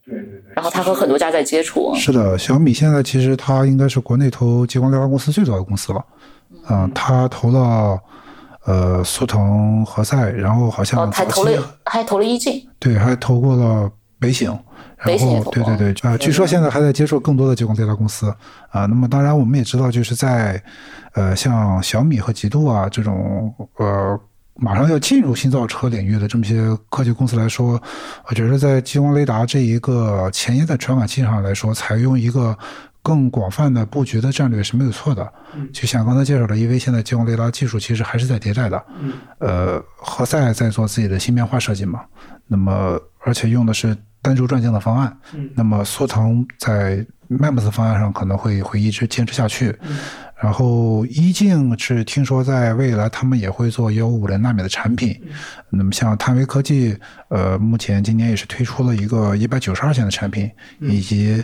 [0.05, 6.05] 对对对，然后它和很多家在接触，是的，小米现在其实它应该是国内投激光雷达公司最早的公司了，
[6.69, 7.99] 嗯，它投了。
[8.69, 13.91] 呃，速腾、何赛，然后好像还投了，还投了一进，对，还投过了
[14.21, 14.51] 北醒，
[14.99, 18.29] 然后对对对，呃，据说现在还在接受更多的激光雷达公司
[18.69, 18.85] 啊。
[18.85, 20.63] 那么当然，我们也知道，就是在
[21.15, 24.21] 呃，像小米和极度啊这种呃，
[24.57, 26.61] 马上要进入新造车领域的这么些
[26.91, 27.81] 科技公司来说，
[28.27, 32.55] 我觉得在激光雷达这一个前沿的传感器上来说，采用一个。
[33.09, 35.33] 更广泛的布局的战略是没有错的，
[35.73, 38.85] 就像刚才介绍的，因为现在激光雷达技术其实还是在迭代的，
[39.39, 42.05] 呃，何赛在做自己的芯片化设计嘛，
[42.47, 45.17] 那么而且用的是单轴转镜的方案，
[45.55, 49.75] 那么苏腾在 MEMS 方案上可能会会一直坚持下去，
[50.43, 55.19] 然后一镜是听说在未来他们也会做幺五零纳米的产品，
[55.71, 56.95] 那么像探微科技，
[57.31, 60.51] 呃，目前今年也是推出了一个一百九十二线的产品，
[60.81, 61.43] 以及。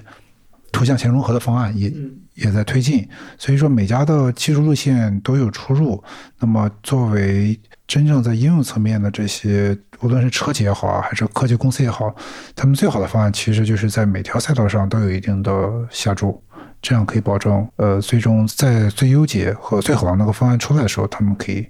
[0.74, 1.90] 图像前融合的方案也
[2.34, 3.08] 也在推进，
[3.38, 6.02] 所以说每家的技术路线都有出入。
[6.40, 12.12] 那么作为真正在应用层面的这些，无论是车企也好啊，还是科技公司也好，
[12.56, 15.52] 他们最好的方案其实就是在每条赛道上都有一定的
[15.90, 16.42] 下注，
[16.82, 21.66] 这样可以保证呃最终在最优解和最好的那个方案出来的时候，他们可以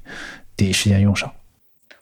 [0.57, 1.30] 第一时间用上。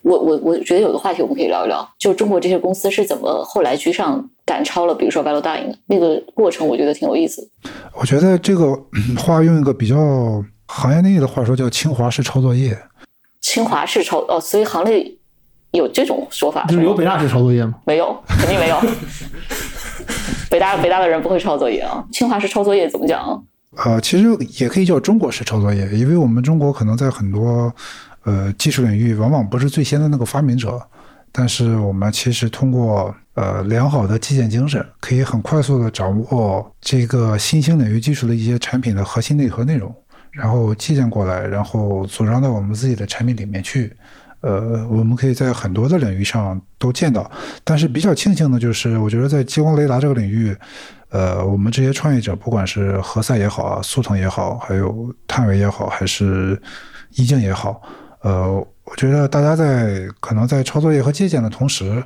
[0.02, 7.48] 我我我觉得有个话题我们可以聊一聊，就中国这些公司是怎么后来居上赶超了，比如说 Velodyne 那个过程，我觉得挺有意思。
[7.94, 8.76] 我觉得这个
[9.16, 12.76] 话用一个比较行业内的话说，叫清华式抄作业。
[13.40, 15.16] 清华式抄哦，所以行内
[15.70, 17.74] 有这种说法，就是有北大式抄作业吗？
[17.86, 18.76] 没有，肯定没有。
[20.50, 22.04] 北大北大的人不会抄作业啊。
[22.12, 23.44] 清华式抄作业怎么讲？
[23.76, 24.26] 呃，其实
[24.58, 27.72] 也可以叫中国式抄作业，因为我们中国可能在很多。
[28.24, 30.80] 呃，技术领域往往不是最先的那个发明者，
[31.30, 39.94] 但是我们其实通过呃良好的基建精神，可以很快速的掌握这个新兴领域技术的一些产品的核心内核内容，
[40.30, 43.92] 然后借鉴过来，然后组装到我们自己的产品里面去。
[44.42, 47.30] 呃，我们可以在很多的领域上都见到。
[47.62, 50.52] 但是比较庆幸的就是，我觉得在激光雷达这个领域，
[51.10, 56.60] 呃，我们这些创业者，不管是何赛也好啊，速腾也好，还有探维也好，还是
[57.10, 57.80] 一镜也好，
[58.22, 58.52] 呃，
[58.84, 62.02] 我觉得大家在可能在抄作业和借鉴的同时，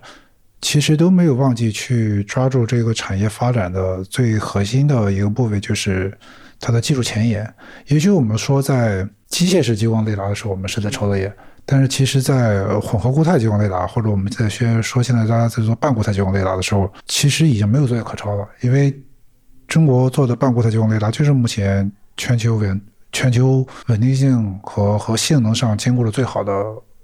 [0.60, 6.16] 其实都没有忘记去抓住这个产业发展的最核心的一个部位，就是
[6.58, 7.52] 它的技术前沿。
[7.86, 11.32] 也许我们说在机械式激光雷达的时候，我们是在抄作业。
[11.68, 18.96] 但是其实，在混合固态激光雷达，或者我们在学说现在大家在做半固态激光雷达的时候，其实已经没有作业可抄了，因为
[19.66, 22.80] 中国做的半固态激光雷达就是目前全球稳、
[23.12, 26.52] 全球稳定性和和性能上兼顾的最好的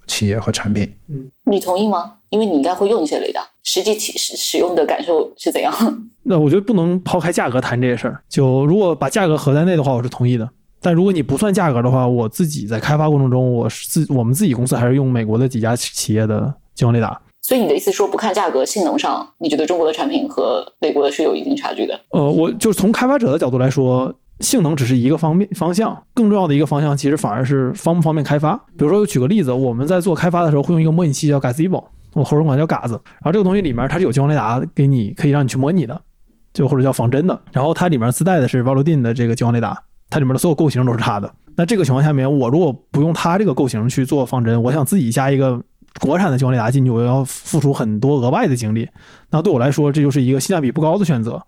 [0.06, 0.90] 企业和产品。
[1.08, 2.14] 嗯，你同意吗？
[2.30, 5.72] 因为你应该会用一些雷达，实际体使使用的感受是怎样？
[6.24, 8.22] 那我觉得不能抛开价格谈这些事儿。
[8.28, 10.48] 就如果把价格合在内的话，我是同意的。
[10.80, 17.20] 但如果你不算价格的话，我自己在开发过程中，我是自我们自己公司还是用美国的几家企业的激光雷达。
[17.42, 22.00] 所以你的意思说，不看价格，性能上，你觉得中国的产品和美国的是有一定差距的？
[22.10, 28.56] 呃，我就是从开发者的角度来说，性能只是一个方面方向，更重要的一个方向其实反而是方不方便开发。
[28.76, 32.94] 比如说，举个例子，我们在做开发的时候会用一个模拟器叫 Gazebo，我后人管叫嘎子。
[33.04, 35.98] 然后这个东西里面它是有激光雷达给你可以让你去模拟的，
[36.52, 37.40] 就或者叫仿真的。
[37.52, 39.80] 然后它里面自带的是 Volodin 的这个激光雷达，
[40.10, 41.32] 它里面的所有构型都是它的。
[41.54, 45.62] 那这个情况下面，我如果不用它这个构型去做仿真，我想自己加一个
[46.00, 48.88] 国产的激光雷达进去，我要付出很多额外的精力。
[49.30, 51.40] 那对我来说，这就是一个性价比不高的选择，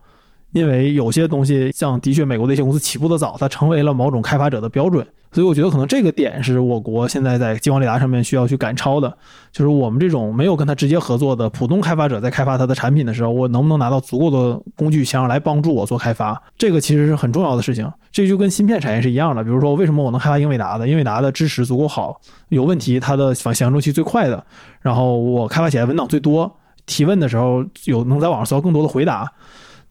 [0.55, 5.05] 因为有些东西像的确美国的一些公司起步的早，它成为了某种开发者的标准。
[5.33, 9.13] 所以我觉得可能这个点是我国现在在激光雷达上面需要去赶超的，
[9.51, 16.41] 就是我们这种没有跟他直接合作的普通开发者在开发他的产品的时候，我能不能拿到足够的工具箱来帮助我做开发？
[16.57, 17.91] 这个其实是很重要的事情。
[18.13, 19.43] 这就跟芯片产业是一样的。
[19.43, 20.87] 比如说，为什么我能开发英伟达的？
[20.87, 24.47] 英伟达的支持足够好，有问题它的反响应周期最快的，
[24.83, 26.49] 然后我开发起来文档最多，
[26.87, 29.29] 提问的时候有能在网上搜到更多的回答。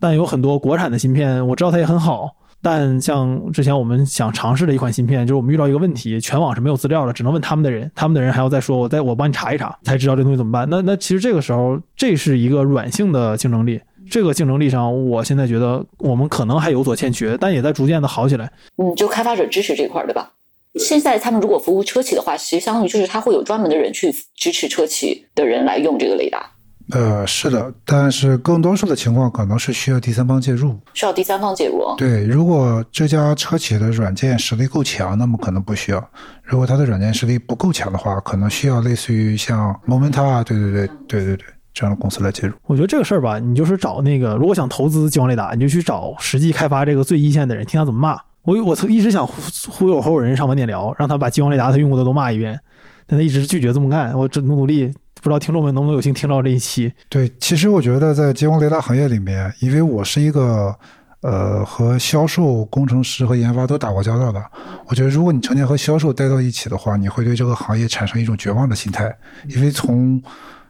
[0.04, 2.30] 但有很多国产的芯片，我知道它也很好。
[2.62, 10.68] 但像之前我们想尝试的一款芯片，就是我们遇到一个问题，全网是没有资料的，只能问他们的人，他们的人还要再说，我再我帮你查一查，才知道这东西怎么办。
[10.70, 13.80] 那那其实这个时候，这是一个软性的竞争力，
[14.12, 18.52] 这个竞争力上，我现在觉得我们可能还有所欠缺，但也在逐渐的好起来。
[18.76, 20.34] 嗯，就开发者支持这块儿，对吧？
[20.76, 26.53] 现在他们如果服务车企的话，其实相当于就是他会有专门的人去支持车企的人来用这个雷达。
[26.92, 31.82] 呃，是的，但是更多数的情况可能是需要第三方介入，需要第三方介入。
[31.98, 36.00] 对，如果这家车企的软件实力够强，那么可能不需要；
[36.44, 42.54] 如果它的软件实力不够强的话，可能需要类似于像 Momenta 啊，对对对对对对这样的公司来介入。
[42.66, 48.20] 我觉得这个事儿吧，你就是找那个，如果想投资激光雷达，你就去找实际开发这个最一线的人，听他怎么骂。
[48.44, 49.34] 我我曾一直想忽
[49.72, 52.60] 忽悠合伙人上晚点聊，让他把激光雷达他用过的都骂一遍，
[53.08, 54.14] 但他一直拒绝这么干。
[54.18, 54.94] 我努努力。
[55.24, 56.92] 不知道听众们能不能有幸听到这一期？
[57.08, 60.76] 对，其实我觉得在激光雷达行业里面，因为我是一个
[61.22, 64.44] 呃和销售、工程师和研发都打过交道的，
[64.86, 69.18] 我觉得如果你成天和销售待到一起的话，你会对这个行业产生一种绝望的心态。
[69.48, 70.22] 因为从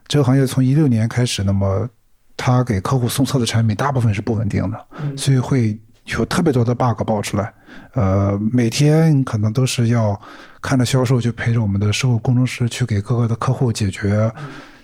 [0.08, 1.90] 这个行业从一六年开始，那么
[2.38, 4.86] 他给客户送测的产品大部分是不稳定的，
[5.18, 5.76] 所以会
[6.06, 7.52] 有特别多的 bug 爆出来。
[7.94, 10.20] 呃，每天可能都是要。
[10.66, 14.32] 看着销售就陪着我们的售后工程师去给各个的客户解决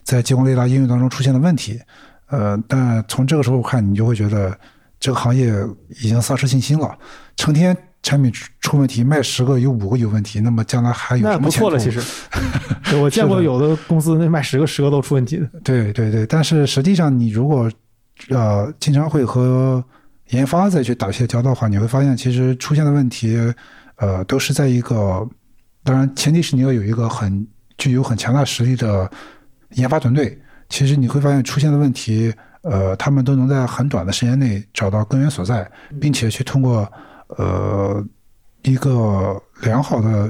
[0.03, 1.79] 在激光雷达应用当中出现的问题，
[2.27, 4.53] 呃，但从这个时候看，你就会觉得
[4.99, 5.53] 这个行业
[6.01, 6.93] 已经丧失信心了。
[7.37, 7.73] 成天
[8.03, 8.29] 产品
[8.59, 12.01] 出问题，卖十个有五个有问题，那么将来还有什么不错了，其实
[12.99, 15.49] 我见过有的公司那卖十个十个都出问题的。
[15.63, 17.71] 对对对，但是实际上你如果
[18.27, 19.81] 呃经常会和
[20.30, 23.38] 研发再去打一些交道的话，你会发现其实出现的问题
[23.95, 25.27] 呃都是在一个。
[25.82, 29.09] 当然，前提是你要有一个很具有很强大实力的
[29.71, 30.39] 研发团队。
[30.67, 35.67] 其实你会发现出现的问题，呃，他们都能在很短的时间内找到根源所在，
[35.99, 36.91] 并且去通过
[37.30, 38.05] 呃
[38.63, 40.30] 一个良好的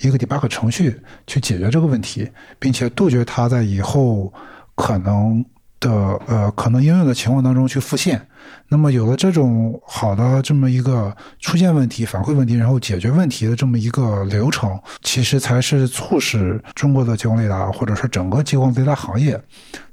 [0.00, 2.28] 一个 debug 程序去解决这个问题，
[2.58, 4.30] 并且杜绝它在以后
[4.74, 5.42] 可能
[5.82, 5.90] 的
[6.26, 8.26] 呃可能应用的情况当中去复现。
[8.68, 19.38] 那么有了这种好的这么一个出现问题、反馈问题，然后解决问题的这么一个流程，其实才是促使中国的激光雷达，或者说整个激光雷达行业，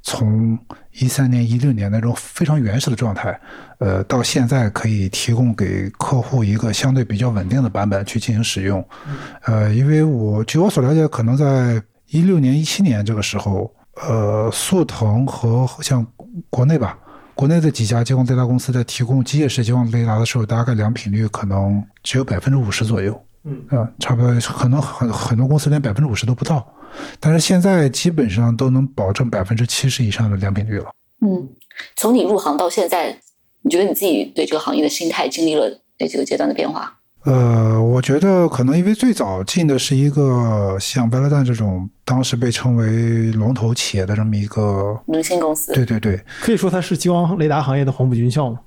[0.01, 0.57] 从
[0.93, 3.37] 一三年、一六年那种非常原始的状态，
[3.79, 8.83] 呃，到现在可以提供给客户一个相对比较稳定的版本去进行使用。
[9.43, 13.71] 呃，因为我据我所了解，可能在一六年、一七年这个时候，
[14.01, 16.05] 呃，速腾和像
[16.49, 16.97] 国内吧。
[17.35, 23.17] 国内的几家激光雷达公司在提供机械式激光雷达的时候，大概良品率可能只有百分之五十左右。
[23.45, 26.67] 嗯，啊，差不多，可能很很多公司连百分之五十都不到。
[27.17, 30.91] 但是现在基本上都能保证百分之七十以上的良品率了。
[31.21, 31.47] 嗯，
[31.95, 33.17] 从你入行到现在，
[33.61, 35.69] 你觉得你自己对这个行业的心态经历了
[35.99, 36.98] 哪几个阶段的变化？
[37.23, 48.59] 呃，我觉得可能因为最早进的是一个像白乐蛋这种当时被称为龙头企业的这么一个明星公司，对对对，可以说它是激光雷达行业的黄埔军校吗？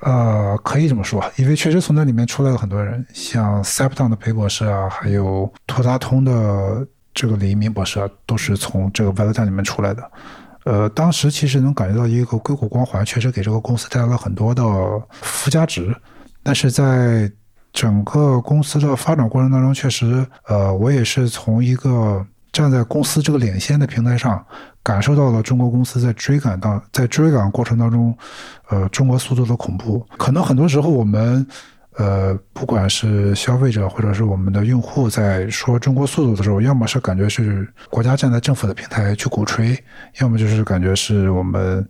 [0.00, 10.10] 呃，可以这么说，因为确实从那里面出来了很多人，像 Septon 的裴博士啊，还有托达通的这个李一鸣博士啊，都是从这个白乐蛋里面出来的。
[10.64, 14.64] 呃，当时其实能感觉到一个硅谷光环，确实给这个公司带来了很多的
[15.22, 15.94] 附加值，
[16.42, 17.30] 但是在
[17.78, 24.44] 整个公司的发展过程当中，确实，呃，我也是从一个站在公司这个领先的平台上，
[24.82, 28.12] 感受到了中国公司在追赶当在追赶过程当中，
[28.68, 30.04] 呃，中国速度的恐怖。
[30.16, 31.46] 可能很多时候我们，
[31.98, 39.78] 呃，不管是消费者或者是我们的用户在说中国速度的时候，要么是感觉是国家站在政府的平台去鼓吹，
[40.20, 41.88] 要么就是感觉是我们，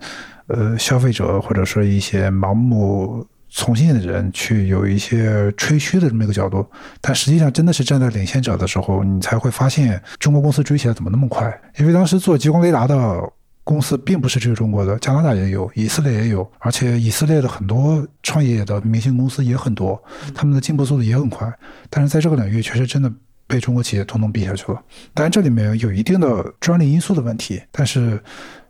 [0.48, 3.26] 呃，消费者或者说一些盲目。
[3.50, 6.66] 从业的人去有一些吹嘘的这么一个角度，
[7.00, 11.60] 但实际上真的是站在领先者的时候，你才会发现中国公司追起来怎么那么快？
[11.78, 13.20] 因为当时做激光雷达的
[13.64, 20.02] 公司并不是只有中国的，加拿大也有，以色列也有，而且以色列的很多创业的明星公司也很多，
[20.34, 21.50] 他们的进步速度也很快。
[21.88, 23.10] 但是在这个领域，确实真的
[23.46, 24.82] 被中国企业统统比下去了。
[25.14, 28.22] 当然，这里面有一定的专利因素的问题，但是。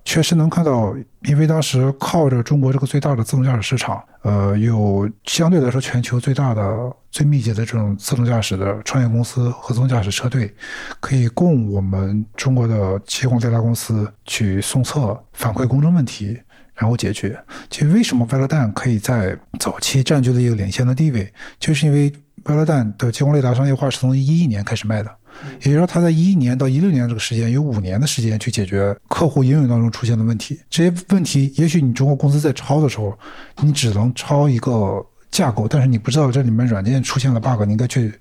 [0.09, 0.97] 确实能看到，
[1.27, 10.51] 因为当时靠着中国这个最大的自动驾驶市场，呃，有相对来说全球最大的、最密集的这种自动驾驶的创业公司和自动驾驶车队，
[10.99, 16.41] 可以供我们中国的激光雷达公司去送测、反馈工程问题，
[16.75, 17.39] 然后解决。
[17.69, 21.31] 其实，为什么 v 乐 l 可以在早期占据了一个领先的地位，
[21.61, 22.11] 就是因为
[22.45, 25.15] v 乐 l 的激光雷达商业化是从一一年开始卖的。
[25.61, 30.59] 也就是说，他在一一年到一六年这个时间，有五年的时间去解决客户应用当中出现的问题。
[30.69, 33.17] 这些问题，也许你中国公司在抄的时候，
[33.63, 38.13] 你只能抄一个架构，但是你不知道这里面软件出现了 bug，你应该去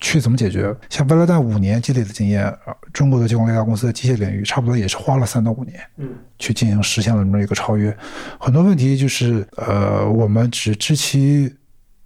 [0.00, 0.74] 去怎么解决。
[0.88, 2.52] 像威乐蛋五年积累的经验，
[2.92, 6.08] 中国的激光雷达公司在机械领域差不多也是花了三到五年，嗯，
[6.38, 7.96] 去进行实现了这么一个超越。
[8.38, 11.52] 很多问题就是，呃，我们只知其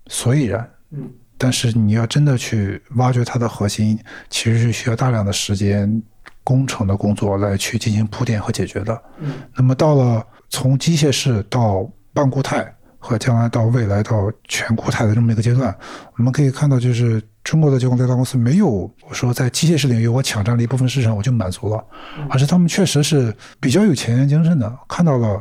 [0.09, 1.09] 所以然，嗯。
[1.39, 3.99] 但是你要真的去挖掘它的核心，
[4.31, 6.03] 其实是需要大量的时间、
[6.43, 9.03] 工程的工作来去进行铺垫和解决的。
[9.19, 15.77] 嗯，那么到了从机械式到半固态，和将来到未来到全固态的这么一个阶段，
[16.17, 21.85] 我们可以看到，就是中国的激光雷达公司没有我说在机械式领域我抢占了一部分市场我就满足了，
[22.31, 25.41] 而是他们确实是比较有前沿精神的，看到了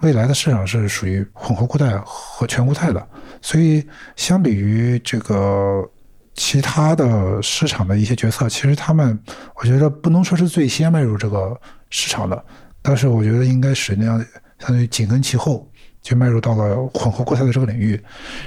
[0.00, 3.08] 未来的市场是属于混合固态和全固态的。
[3.44, 3.86] 所以，
[4.16, 5.86] 相比于这个
[6.32, 9.22] 其他的市场的一些决策，其实他们，
[9.56, 11.54] 我觉得不能说是最先迈入这个
[11.90, 12.42] 市场的，
[12.80, 14.18] 但是我觉得应该是那样，
[14.58, 15.70] 相当于紧跟其后。
[16.04, 17.98] 就迈入到了混合固态的这个领域，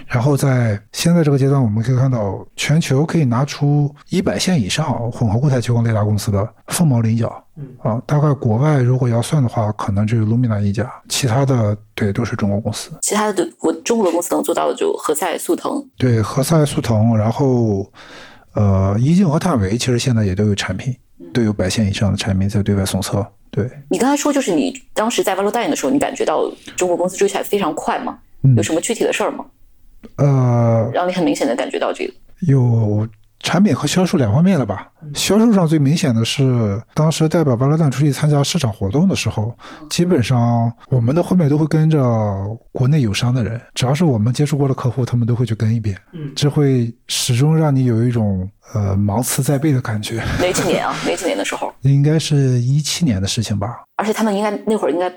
[0.06, 7.44] 然后在现在这个阶段，我们可以看到全球可以拿出一百线以上混合固态激光雷达公司的凤毛麟角。
[7.56, 12.92] 嗯啊，大概国外如果要算的话，可能只有 Lumina 一家，其他的对都是中国公司。
[13.02, 15.84] 其他的我中国的公司能做到的就何赛、速腾。
[15.98, 17.92] 对，何赛、速腾，然后
[18.54, 20.96] 呃，一镜和探维其实现在也都有产品，
[21.34, 23.26] 都有百线以上的产品在对外送测。
[23.50, 28.20] 对你刚才说，就是你当时在 v a l o d i n 的时候，你感觉到中国公司追起来非常快吗？
[28.56, 29.46] 有什么具体的事儿吗？
[30.18, 33.08] 呃，让你很明显的感觉到这个有。
[33.40, 34.90] 产品和销售两方面了吧？
[35.14, 39.56] 销售上最明显的是，当时代表巴拉蛋出去参加市场活动的时候，
[39.90, 42.00] 基本上我们的后面都会跟着
[42.72, 45.98] 国内友商的人，只要是我们接触过的客户，他们都会去跟一遍。
[46.14, 50.24] 嗯，这会始终让你有一种呃芒刺在背的感觉。
[50.40, 50.94] 哪几年啊？
[51.06, 51.74] 哪几年的时候？
[51.82, 53.84] 应该是一七年的事情吧。
[53.96, 55.12] 而且他们应该那会儿应该。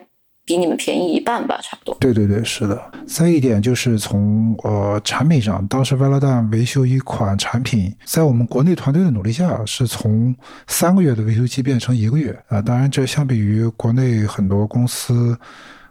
[0.51, 1.97] 比你们便宜一半吧，差不多。
[2.01, 2.77] 对对对，是的。
[3.07, 10.35] 再一点就是从呃产品上，当时 v a l a n 维修一款产品，在我们国内团队的努力下，是从
[10.67, 12.61] 三个月的维修期变成一个月啊。
[12.61, 15.39] 当然，这相比于国内很多公司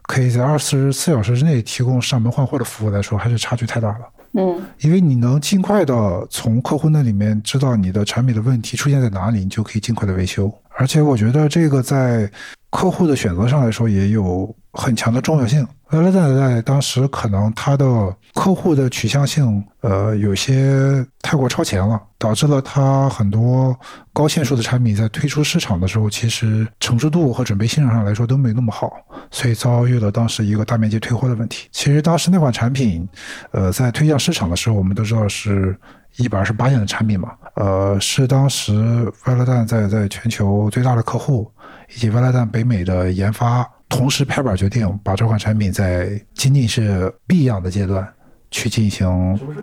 [0.02, 4.00] 可以在二十四小时之内提供上门换货的服务来说，还是差距太大了。
[4.34, 10.54] 嗯，因为你能尽快的从客户那里面知道你的产品的问题出现在哪里，你就可以尽快的维修。
[10.78, 12.30] 而且我觉得这个在
[12.70, 23.76] 客户的选择上来说也有很强的重要性威乐蛋在当时可能它的客户的取向性，呃，有些太过超前了，导致了它很多
[24.14, 28.92] 高线数的产品在推出市场的时候，其实成熟度和准备性上来说都没那么好，
[29.32, 31.68] 所以遭遇了当时一个大面积退货的问题。
[31.72, 33.10] 其实当时那款产品，
[33.52, 35.76] 呃，在推向市场的时候，我们都知道是
[36.18, 38.74] 一百二十八线的产品嘛，呃，是当时
[39.26, 41.50] 威乐蛋在在全球最大的客户
[41.96, 43.70] 以及威乐蛋北美的研发。
[43.88, 48.08] 同时拍板决定把这款产品在仅仅是 B 样的阶段
[48.52, 49.08] 去进行，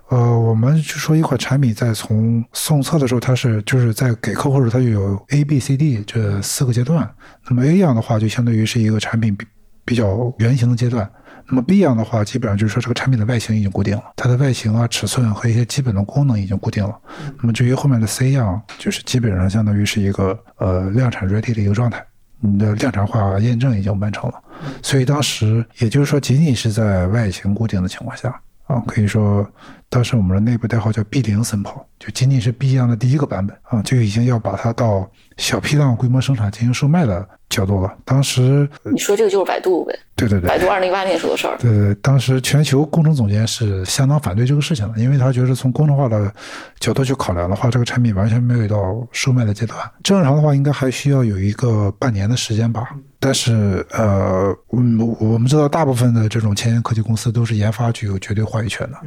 [0.09, 7.09] 呃，我们就说一款产品在从送测的时候，它是就是在给客户时，它就有 A、B、C、D 这四个阶段。
[7.49, 9.47] 那么 A 样的话，就相当于是一个产品比
[9.85, 11.09] 比较原型的阶段。
[11.49, 16.97] 那么 B 样的话，基本上就是说这个产品的外形已经固定了，它的外形啊、尺寸和一些基本的功能已经固定了。
[17.39, 22.05] 那么至于后面的 C 样，就是基本上相当于是一个呃量产 ready 的一个状态。
[22.39, 24.35] 你的量产化验证已经完成了，
[24.83, 29.49] 所以当时也就是说，仅仅是在外形固定的情况下啊，可以说
[29.89, 37.97] 当时我们的内部代号叫 B 零森跑，就仅仅是 B 样的第一个版本啊，就已经要把它到小批量规模生产进行售卖的角度了。
[38.05, 39.97] 当时你说这个就是百度呗？
[40.17, 41.57] 对对对，百度二零一八年时候的事儿。
[41.59, 46.33] 对对，当时全球工程总监是相当反对这个事情的，因为他觉得从工程化的
[46.81, 49.79] 角度去考量的话，这个产品完全没有到售卖的阶段。
[50.03, 52.97] 正常的话，应该还需要有一个半年的时间吧。
[53.19, 54.81] 但是呃，我，
[55.21, 58.99] 我们知道大部分的这种前沿科技公司都是研发具有绝对话语权的，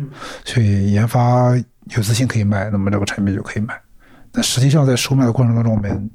[0.46, 1.56] 所以研发
[1.96, 3.80] 有自信可以卖，那么这个产品就可以卖。
[4.32, 6.10] 但实际上在售卖的过程当中，我们。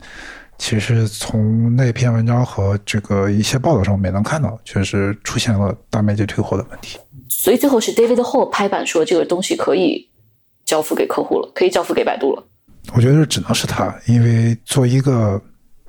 [0.57, 6.97] 其实从那篇文章和这个一些报道上我们能看到，确实出现了大面积退货的问题。
[7.29, 10.09] 所以最后是 David Ho 拍板说这个东西可以
[10.65, 12.45] 交付给客户了，可以交付给百度了。
[12.93, 15.43] 我觉得只能是他，因为做一个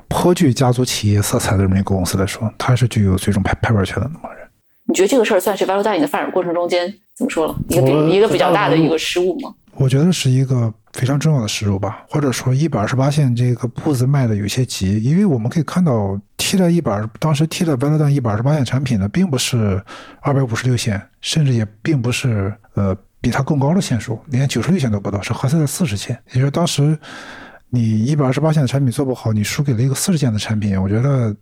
[0.08, 4.48] 颇具家族企业色彩的这么一个公司来说，他是具有最终拍拍板权的那么人。
[4.88, 9.54] 你觉得这个事儿算是 Value 大影的发展过程中间怎么说了一个一个比较大的一个失误吗？
[9.74, 10.74] 我觉得是一个。
[10.96, 19.84] 非常重要的失误吧，或者说一百二十八线这个步子迈的有些急，因为我们可以看到替代一百，当时 T 的白乐蛋一百二十八线产品的，并不是
[20.22, 26.18] 二百五十六线，甚至也并不是呃比它更高的线数，连九十六线都不到，是合算的四十线。
[26.32, 26.98] 也就是当时
[27.76, 31.36] 你一百二十八线的产品做不好，你输给了一个四十线的产品，我觉得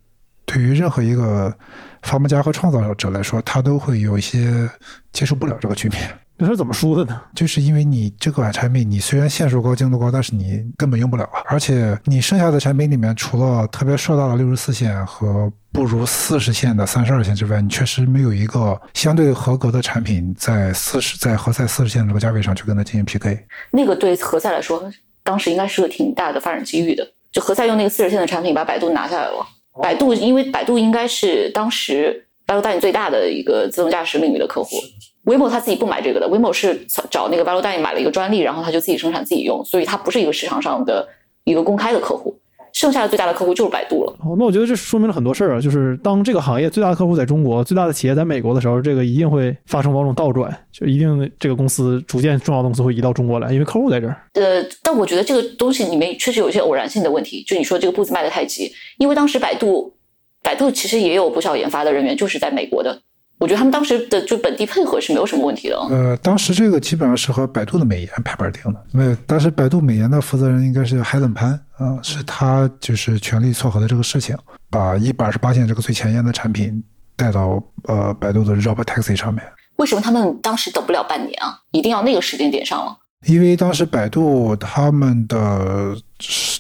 [0.46, 1.56] 对于任何一个
[2.02, 4.70] 发明家和创造者来说，他都会有一些
[5.12, 6.02] 接受不了这个局面。
[6.36, 7.22] 那是怎么输的呢？
[7.36, 11.40] 就是因为你这款产品，你虽然线数高、精度高，但是你根本用不了啊。
[11.46, 23.46] 而且你剩下的产品里面，除了特别硕大的六十四线和不如四十线的三十二线之外，你确实没有一个相对合格的产品在四十在何塞四十线这个价位上去跟它进行 PK。
[23.72, 24.92] 那个对何塞来说，
[25.24, 27.08] 当时应该是个挺大的发展机遇的。
[27.32, 29.46] 就何塞用那个四十线的产品把百度拿下来了。
[29.82, 34.78] 百度因为百度应该是当时百度大影最大的一个自动驾驶领域的客户。
[35.26, 41.08] Waymo 他自己不买这个的，Waymo 是找那个 Velodyne 买了一个专利，然后他就自己生产自己用，所以它不是一个市场上的
[41.46, 42.38] 一个公开的客户。
[42.74, 44.14] 剩下的最大的客户就是百度了。
[44.26, 54.18] 哦，那我觉得这说明了很多事儿啊，就是当这个行业最大的客户在中国，最大的企业在美国的时候，这个一定会发生某种倒转，就一定这个公司逐渐重要的公司会移到中国来，因为客户在这儿。
[54.34, 59.94] 呃，但我觉得这个东西里面确实有一些偶然性的问题，就你说这个步子迈得太急，因为当时百度，
[60.42, 63.02] 百度其实也有不少研发的人员就是在美国的。
[63.44, 65.78] 我觉得他们当时的就本地配合是没有什么问题的。
[65.90, 68.82] 呃，当时这个基本上是和百度的美颜拍板定的。
[68.94, 74.34] 没有，当时百度美颜的负责人应该是海冷潘啊，是他就是全力撮合的这个事情，
[74.70, 76.82] 把一百二十八线这个最前沿的产品
[77.18, 79.44] 带到呃百度的 Robotaxi 上面。
[79.76, 81.60] 为什么他们当时等不了半年啊？
[81.72, 82.96] 一定要那个时间点上了？
[83.26, 85.96] 因为当时百度他们的，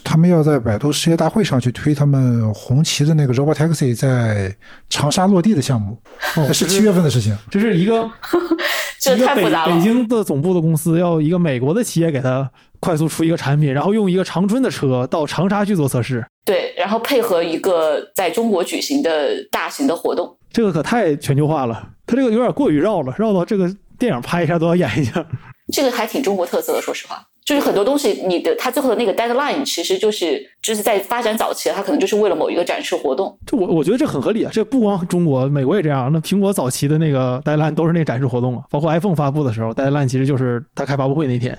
[0.03, 4.55] 他们要在百度世界大会上去推他们红旗的那个 Robotaxi 在
[4.89, 5.97] 长沙落地的项目，
[6.35, 7.37] 那是七月份的事情。
[7.51, 8.09] 这是一个，
[9.01, 9.75] 这太复杂了。
[9.75, 12.49] 北京的总部的公司要一个美国的企业给他
[12.79, 16.25] 快速出一个产品，然后用一个长春的车到长沙去做测试。
[16.45, 20.37] 对，然后配合一个在中国举行的大型的活动。
[20.51, 25.25] 这个可太全球化了，他这个有点过于绕了，绕到这个电影拍一下都要演一下。
[25.71, 33.37] 这个还挺中国特色的，说实话，就是很多东西，你的它最后的那个 deadline 其实就是就是在发展早期，它可能就是为了某一个展示活动。
[33.45, 36.11] 这我我觉得这很合理啊，这不光中国，美国也这样。
[36.11, 41.57] 那苹果早期的那个 deadline 都是那展示活动啊，包括 iPhone 发布的时候，deadline 其实就是它开发布会那天。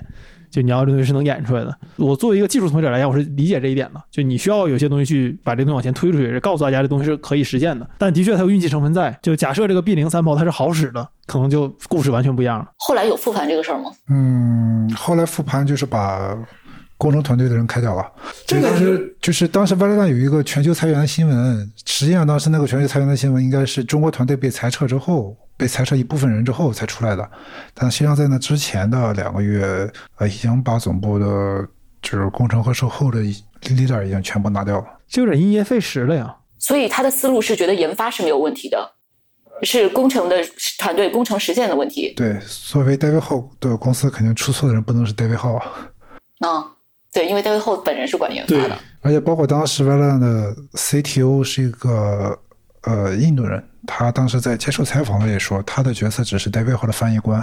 [0.49, 4.01] 就你要这东西是能演出来的，我作为一个技术从业者来讲，我是理解这一点的。
[4.11, 7.89] 就你需要有些东西去把这东西往前推出去，告诉大家这东西是可以实现的。
[7.97, 9.17] 但的确它有运气成分在。
[9.21, 12.67] 就假设这个 B 零三炮它是好使的，可能就故事完全不一样了。
[12.77, 13.91] 后来有复盘这个事儿吗？
[14.09, 16.37] 嗯，后来复盘就是把
[16.97, 18.11] 工程团队的人开掉了。
[18.45, 27.29] 这个当时就是当时 v a l 有一个全球裁员的新闻，实际上当时那个全球裁员的新闻应该是中国团队被裁撤之后，被裁撤一部分人之后才出来的。
[27.73, 31.25] 但实际上在那之前的两个月，呃，已经把总部的
[32.01, 33.19] 就是工程和售后的
[33.63, 34.85] leader 已经全部拿掉了。
[35.07, 36.35] 就有点因噎废食了呀。
[36.59, 38.91] 所以他的思路是觉得研发是没有问题的，
[39.61, 40.37] 是工程的
[40.79, 42.13] 团队工程实践的问题。
[42.15, 45.65] 对，作为 David Ho 的公司，肯定出错的人不能是 David Ho 啊。
[46.39, 46.65] 啊，
[47.15, 48.77] 对，因为 David Ho 本人是管研发的。
[49.01, 52.37] 而且包括当时 v a l a 的 CTO 是一个
[52.81, 57.41] 呃印度人，他当时在接受采访的也说，他的角色只是 David Ho 的翻译官。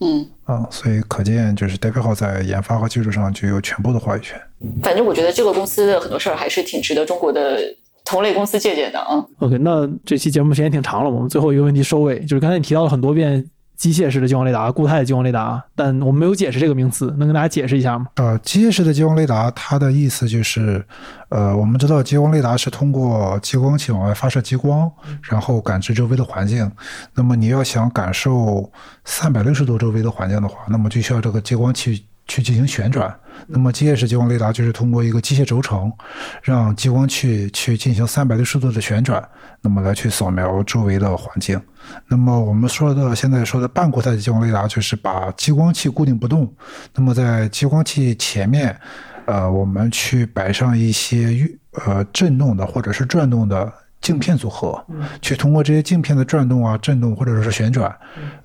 [0.00, 4.40] 嗯，啊，所以可见就是 David Ho 在研发和技术上具有全部的话语权。
[4.82, 7.58] 反正我觉得这个公司的很多事儿还是挺值得中国的
[8.04, 9.22] 同类公司借鉴的啊。
[9.40, 13.44] OK，那这期节目时间挺长了，我们最后一个问题收尾，就是刚才你提到了很多遍
[13.76, 18.06] 机械式的激光雷达、固态的激光雷达，但我们没有解释这个名词，能跟大家解释一下吗？
[18.14, 20.84] 呃，机械式的激光雷达，它的意思就是，
[21.30, 24.90] 呃，我们知道激光雷达是通过激光器往外发射激光，
[25.22, 26.70] 然后感知周围的环境。
[27.14, 28.70] 那么你要想感受
[29.04, 33.12] 三百六十度周围的环境的话，那么就需要这个激光器去进行旋转。
[33.46, 35.92] 那么机械式激光雷达就是通过一个机械轴承，
[36.42, 39.22] 让激光器去进行三百六十度的旋转，
[39.60, 41.60] 那么来去扫描周围的环境。
[42.06, 46.52] 那么我们说的现在说的半固态的激光雷达，就是把激光器固定不动，
[46.94, 48.76] 那么在激光器前面，
[49.26, 54.84] 呃，我们去摆上一些运呃震动的或者是转动的镜片组合，
[55.20, 57.94] 去通过这些镜片的转动啊、震动或者是旋转，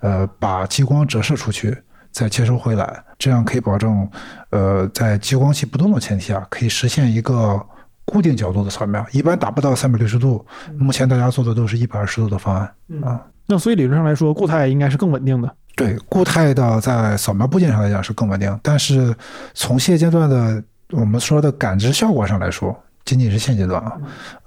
[0.01, 1.75] 呃，把激光折射出去，
[2.17, 4.09] 再接收回来，这样可以保证，
[4.49, 7.63] 呃，在激光器不动的前提下，可以实现一个
[8.05, 10.43] 固定角度的扫描，一般达不到三百六十度。
[10.79, 13.21] 目前大家做的都是一百二十度的方案啊。
[13.45, 15.55] 那所以理论上来说，固态应该是更稳定的。
[15.75, 19.15] 对，固态的在扫描部件上来讲是更稳定，但是
[19.53, 23.93] 从现阶段的我们说的感知效果上来说，仅仅是现阶段啊，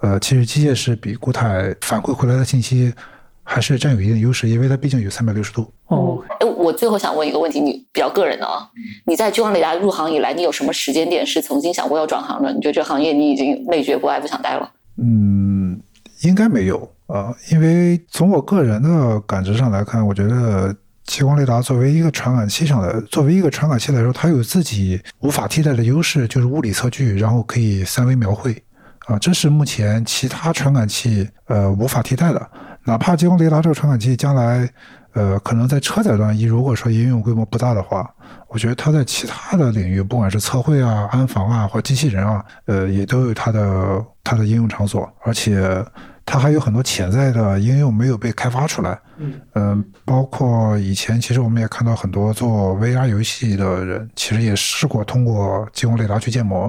[0.01, 2.93] 呃，其实机械是比固态反馈回来的信息
[3.53, 5.69] 还是占有一定优势，因为它毕竟有三百六十度。
[5.89, 8.65] 哦，哎，我最后想问一个问题，你比较个人的啊，
[9.05, 12.53] 你在激光雷达入行以来，你有什么时间点是曾经想过要转行的？
[12.53, 14.71] 你觉得这行业你已经内觉不爱，不想待了？
[14.99, 15.81] 嗯，
[16.23, 16.79] 应该没有
[17.09, 20.73] 啊、呃因为从我个人的感知上来看，我觉得
[21.05, 28.63] 激光雷达作为一个传感器上的，作为一个传感器来说，它有自己无法替代的优势，就是物理测距，然后可以三维描绘
[29.07, 32.51] 啊、这是目前其他传感器呃无法替代的。
[32.91, 34.69] 哪怕激光雷达这个传感器将来
[35.13, 38.13] 呃可能在车载端，一如果说应用规模不大的话，
[38.49, 45.85] 我觉得它在其他的领域，不管是测绘啊、安防啊或机器人啊，呃，也都有它的它的应用场所，而且
[46.27, 48.99] 它还有很多潜在的应用没有被开发出来。
[49.55, 56.69] 嗯、包括以前其实我们也看到很多做 VR 游戏的人，其实也试过通过激光雷达去建模。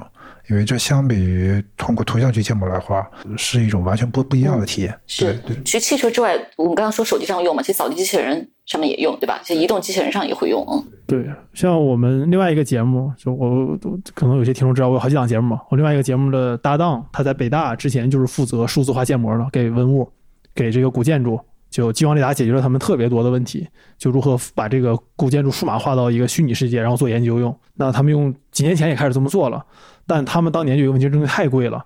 [0.50, 5.00] 因为这相比于通过图像去建模来画，是一种完全不不一样的体验。
[5.08, 9.40] 是对对，其实汽车之外，我们刚刚说手机上用嘛，其实扫地机器人上面也用，对吧？
[9.44, 10.84] 其实移动机器人上也会用，嗯。
[11.08, 15.62] 对，像我们另外一个节目，就我我可能有些听众知道，我有好几档节目嘛。
[15.70, 20.10] 我另外一个节目的搭档，他在北大之前就是负责数字化建模的，给文物，
[20.56, 21.38] 给这个古建筑，
[21.70, 23.68] 就激光雷达解决了他们特别多的问题，
[23.98, 27.54] 就如何把这个古建筑数码化到一个虚拟世界，然后做研究用。
[27.76, 29.66] 那他们用几年前也开始这么做了，
[30.08, 31.86] 但他们当年就有一个问题，这东西太贵了。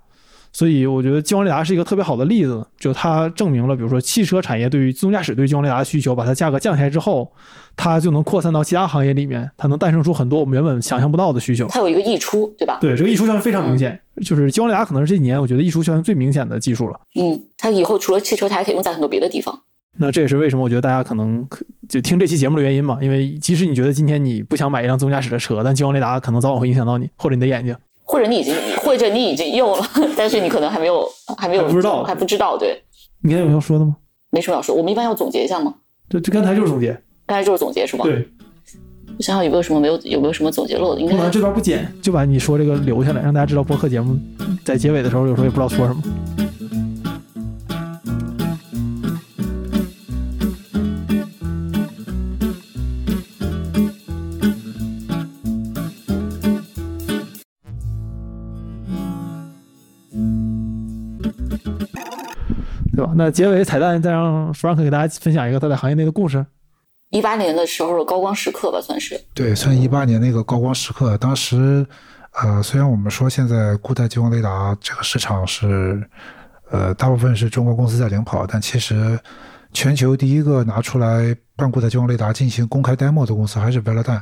[0.51, 7.29] 所以我觉得激光雷达是一个特别好的例子，就它证明了，比如说汽车产业对于自动驾驶对激光雷达的需求，把它价格降下来之后，
[7.75, 11.67] 它就能扩散到其他行业里面，它能诞生出很多我们原本想象不到的需求。
[11.67, 12.77] 它有一个溢出，对吧？
[12.79, 16.97] 对，这个溢出效应非常明显，就是激光雷达可能是这几年我觉得溢出效应最明显的技术了。
[17.19, 19.59] 嗯，它以后除了汽车，它还可以用在很多别的地方。
[19.97, 21.45] 那这也是为什么我觉得大家可能
[21.89, 27.75] 就听这期节目的原因嘛，因为即使你觉得今天你不想买一辆自动驾驶的车，但激光雷达可能早晚会影响到你或者你的眼睛。
[28.05, 29.85] 或者你已经，或者你已经用了，
[30.15, 31.05] 但是你可能还没有，
[31.37, 32.81] 还没有还不知道还不知道，对，
[33.21, 33.97] 你刚才有要说的吗？
[34.29, 34.73] 没什么要说。
[34.75, 35.73] 我们一般要总结一下吗？
[36.07, 36.95] 对这刚才就是总结。
[37.25, 38.03] 刚才就是总结是吧？
[38.05, 38.27] 对，
[39.17, 41.01] 我想想有没有什么没有，有没有什么总结漏的？
[41.01, 44.15] 应该这段不剪，就把你说这个留下来，让大家知道播客节目
[44.63, 46.44] 在结尾的时候有时候也不知道说什么。
[63.17, 66.45] 那结尾彩蛋，再让 Frank 给大家分享一个他在行业内的故事。
[67.11, 69.17] 一八年的时候的高光时刻吧，算是。
[69.33, 71.87] 对，算一八年那个高光时刻，当时，
[72.33, 76.05] 呃，虽然我们说现在固态激光雷达这个市场是，
[76.71, 79.17] 呃，大部分是中国公司在领跑，但其实
[79.71, 84.21] 全球第一个拿出来半固态激光雷达进行公开 demo 的公司还是 Velodyne。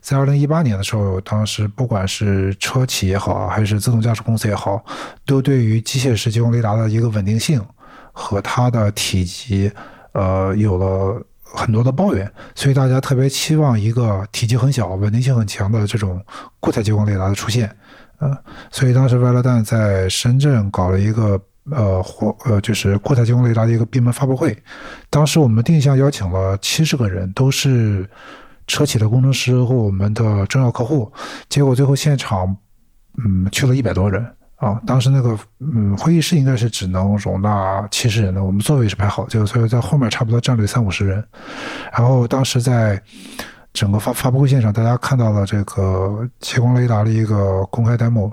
[0.00, 4.84] 在二零一八年的时候，当时不管是车企也好，还是自动驾驶公司也好，
[5.24, 7.64] 都对于机械式激光雷达的一个稳定性
[8.12, 9.72] 和它的体积，
[10.12, 16.24] 呃，有了很多的抱怨，所以大家特别期望一个体积很小、稳定性很强的这种
[16.60, 17.74] 固态激光雷达的出现。
[18.18, 18.36] 呃，
[18.70, 21.40] 所以当时 v e l o d a n 在深圳搞了一个。
[21.70, 24.60] 呃，或呃，就是固态激光雷达的一个闭门发布会。
[25.08, 28.04] 当时我们定向邀请了七十个人，都是
[28.66, 31.12] 车企的工程师和我们的重要客户。
[31.48, 32.56] 结果最后现场，
[33.24, 34.26] 嗯，去了一百多人
[34.62, 34.80] 啊。
[34.86, 41.22] 当时那个嗯会议室应该是只能容纳七十人的，我们座位是排好，就所以在后面差不多站了三五十人。
[41.92, 43.00] 然后当时在
[43.72, 48.30] 整个发发布会现场，大家看到了这个激光雷达的一个公开 demo。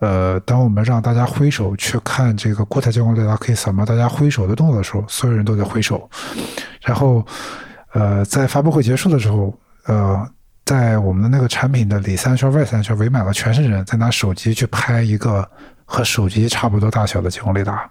[0.00, 6.08] 呃，当我们让大家挥手去看这个固态激光雷达可以扫描大家挥手的动作的时候，所有人都在挥手。
[6.82, 7.26] 然后，
[7.92, 9.52] 呃，在发布会结束的时候，
[9.86, 10.24] 呃，
[10.68, 15.42] 在我们的那个产品的里三圈外三圈围满了全是人在拿手机去拍一个
[15.86, 17.90] 和手机差不多大小的激光雷达。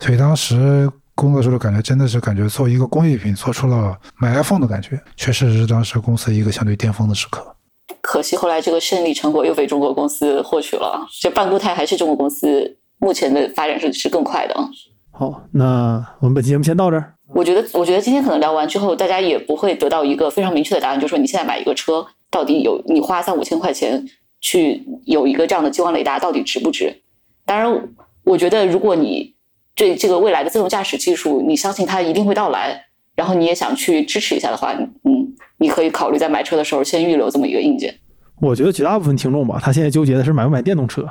[0.00, 7.54] 所以当时工作时候感觉真的是感觉做一个工艺品做出了买 iPhone 的感觉，确实是当时公司一个相对巅峰的时刻。
[8.00, 11.06] 可惜后来这个胜利成果又被中国公司获取了。
[11.20, 14.68] 这半固态还是中国公司目前的发展是是更快的。
[15.12, 17.12] 好，那我们本期节目先到这儿。
[17.34, 24.04] 我觉得，我觉得今天可能聊完之后，大家也不会得到一个非常明确的答案，就是说你现在买一个车，到底有你花三五千块钱
[24.40, 27.02] 去有一个这样的激光雷达，到底值不值？
[27.44, 27.88] 当然，
[28.24, 29.34] 我觉得如果你
[29.74, 35.26] 对这个未来的自动驾驶技术，你相信它一定会到来，然后你也想去支持一下的话，嗯。
[35.58, 37.98] 你可以考虑在买车的时候先预留这么一个硬件。
[38.42, 41.08] 我觉得绝大部分听众吧，他现在纠结的是买不买电动车。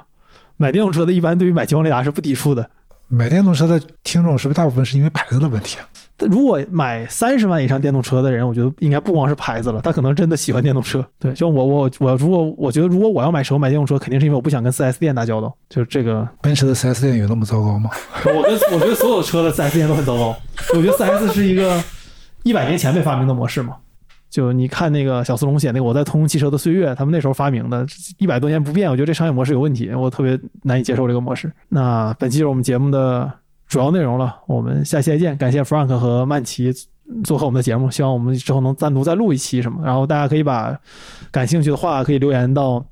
[0.57, 2.69] 买电动车的一般对于买激光雷达是不抵触的。
[3.07, 5.89] 买电动车的听众是不是大部分是因为牌子的问题啊？
[6.19, 11.05] 如果买三十万以上电动车的人，我觉得应该不光是牌子了，他可能真的喜欢电动车。
[11.19, 15.53] 对，就我我我如果我觉得如果我要买车买电动车，肯定是因为我不想跟四 S 店打交道。
[15.69, 17.89] 就是这个 奔驰的四 S 店有那么糟糕吗？
[18.25, 20.35] 我跟我觉得所有车的四 S 店都很糟糕。
[20.73, 21.83] 我觉得四 S 是一个
[22.43, 23.75] 一百年前被发明的模式嘛。
[24.29, 27.85] 就你看那个小四龙写那个我在通用汽车的岁月，他们那时候发明的，
[28.17, 31.49] 一百多年不变，我觉得这商业模式有问题，我特别难以接受这个模式。
[31.69, 33.31] 那本期就是我们节目的
[33.67, 35.35] 主要内容了，我们下期再见。
[35.37, 36.71] 感谢 Frank 和曼奇
[37.23, 39.79] 做客我们的节目，希望我们之后能单独再录一期什么。
[39.83, 40.77] 然后大家可以把
[41.31, 42.83] 感兴趣的话可以留言到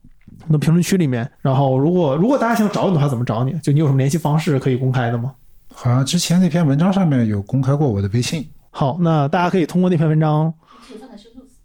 [0.47, 1.29] 那评论区里面。
[1.41, 3.53] 然后如果如果大家想找你的话，怎么找你？
[3.59, 5.33] 就你有什么联系方式可以公开的吗？
[5.73, 8.47] 好像之前那篇文章上面有公开过我的微信。
[8.69, 10.53] 好，那大家可以通过那篇文章。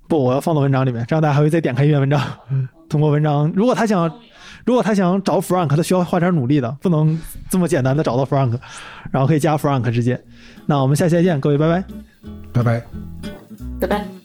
[0.06, 2.20] 不，我要放到文章里面，这样大家还会再点开一篇文章。
[2.88, 4.10] 通过文章，如果他想，
[4.68, 7.18] 如果他想找 Frank，他需要花点努力的，不能
[7.48, 8.58] 这么简单的找到 Frank，
[9.10, 10.22] 然后可以加 Frank 直接。
[10.66, 11.84] 那我们下期再见，各位，拜拜，
[12.52, 12.82] 拜拜，
[13.80, 14.17] 拜拜。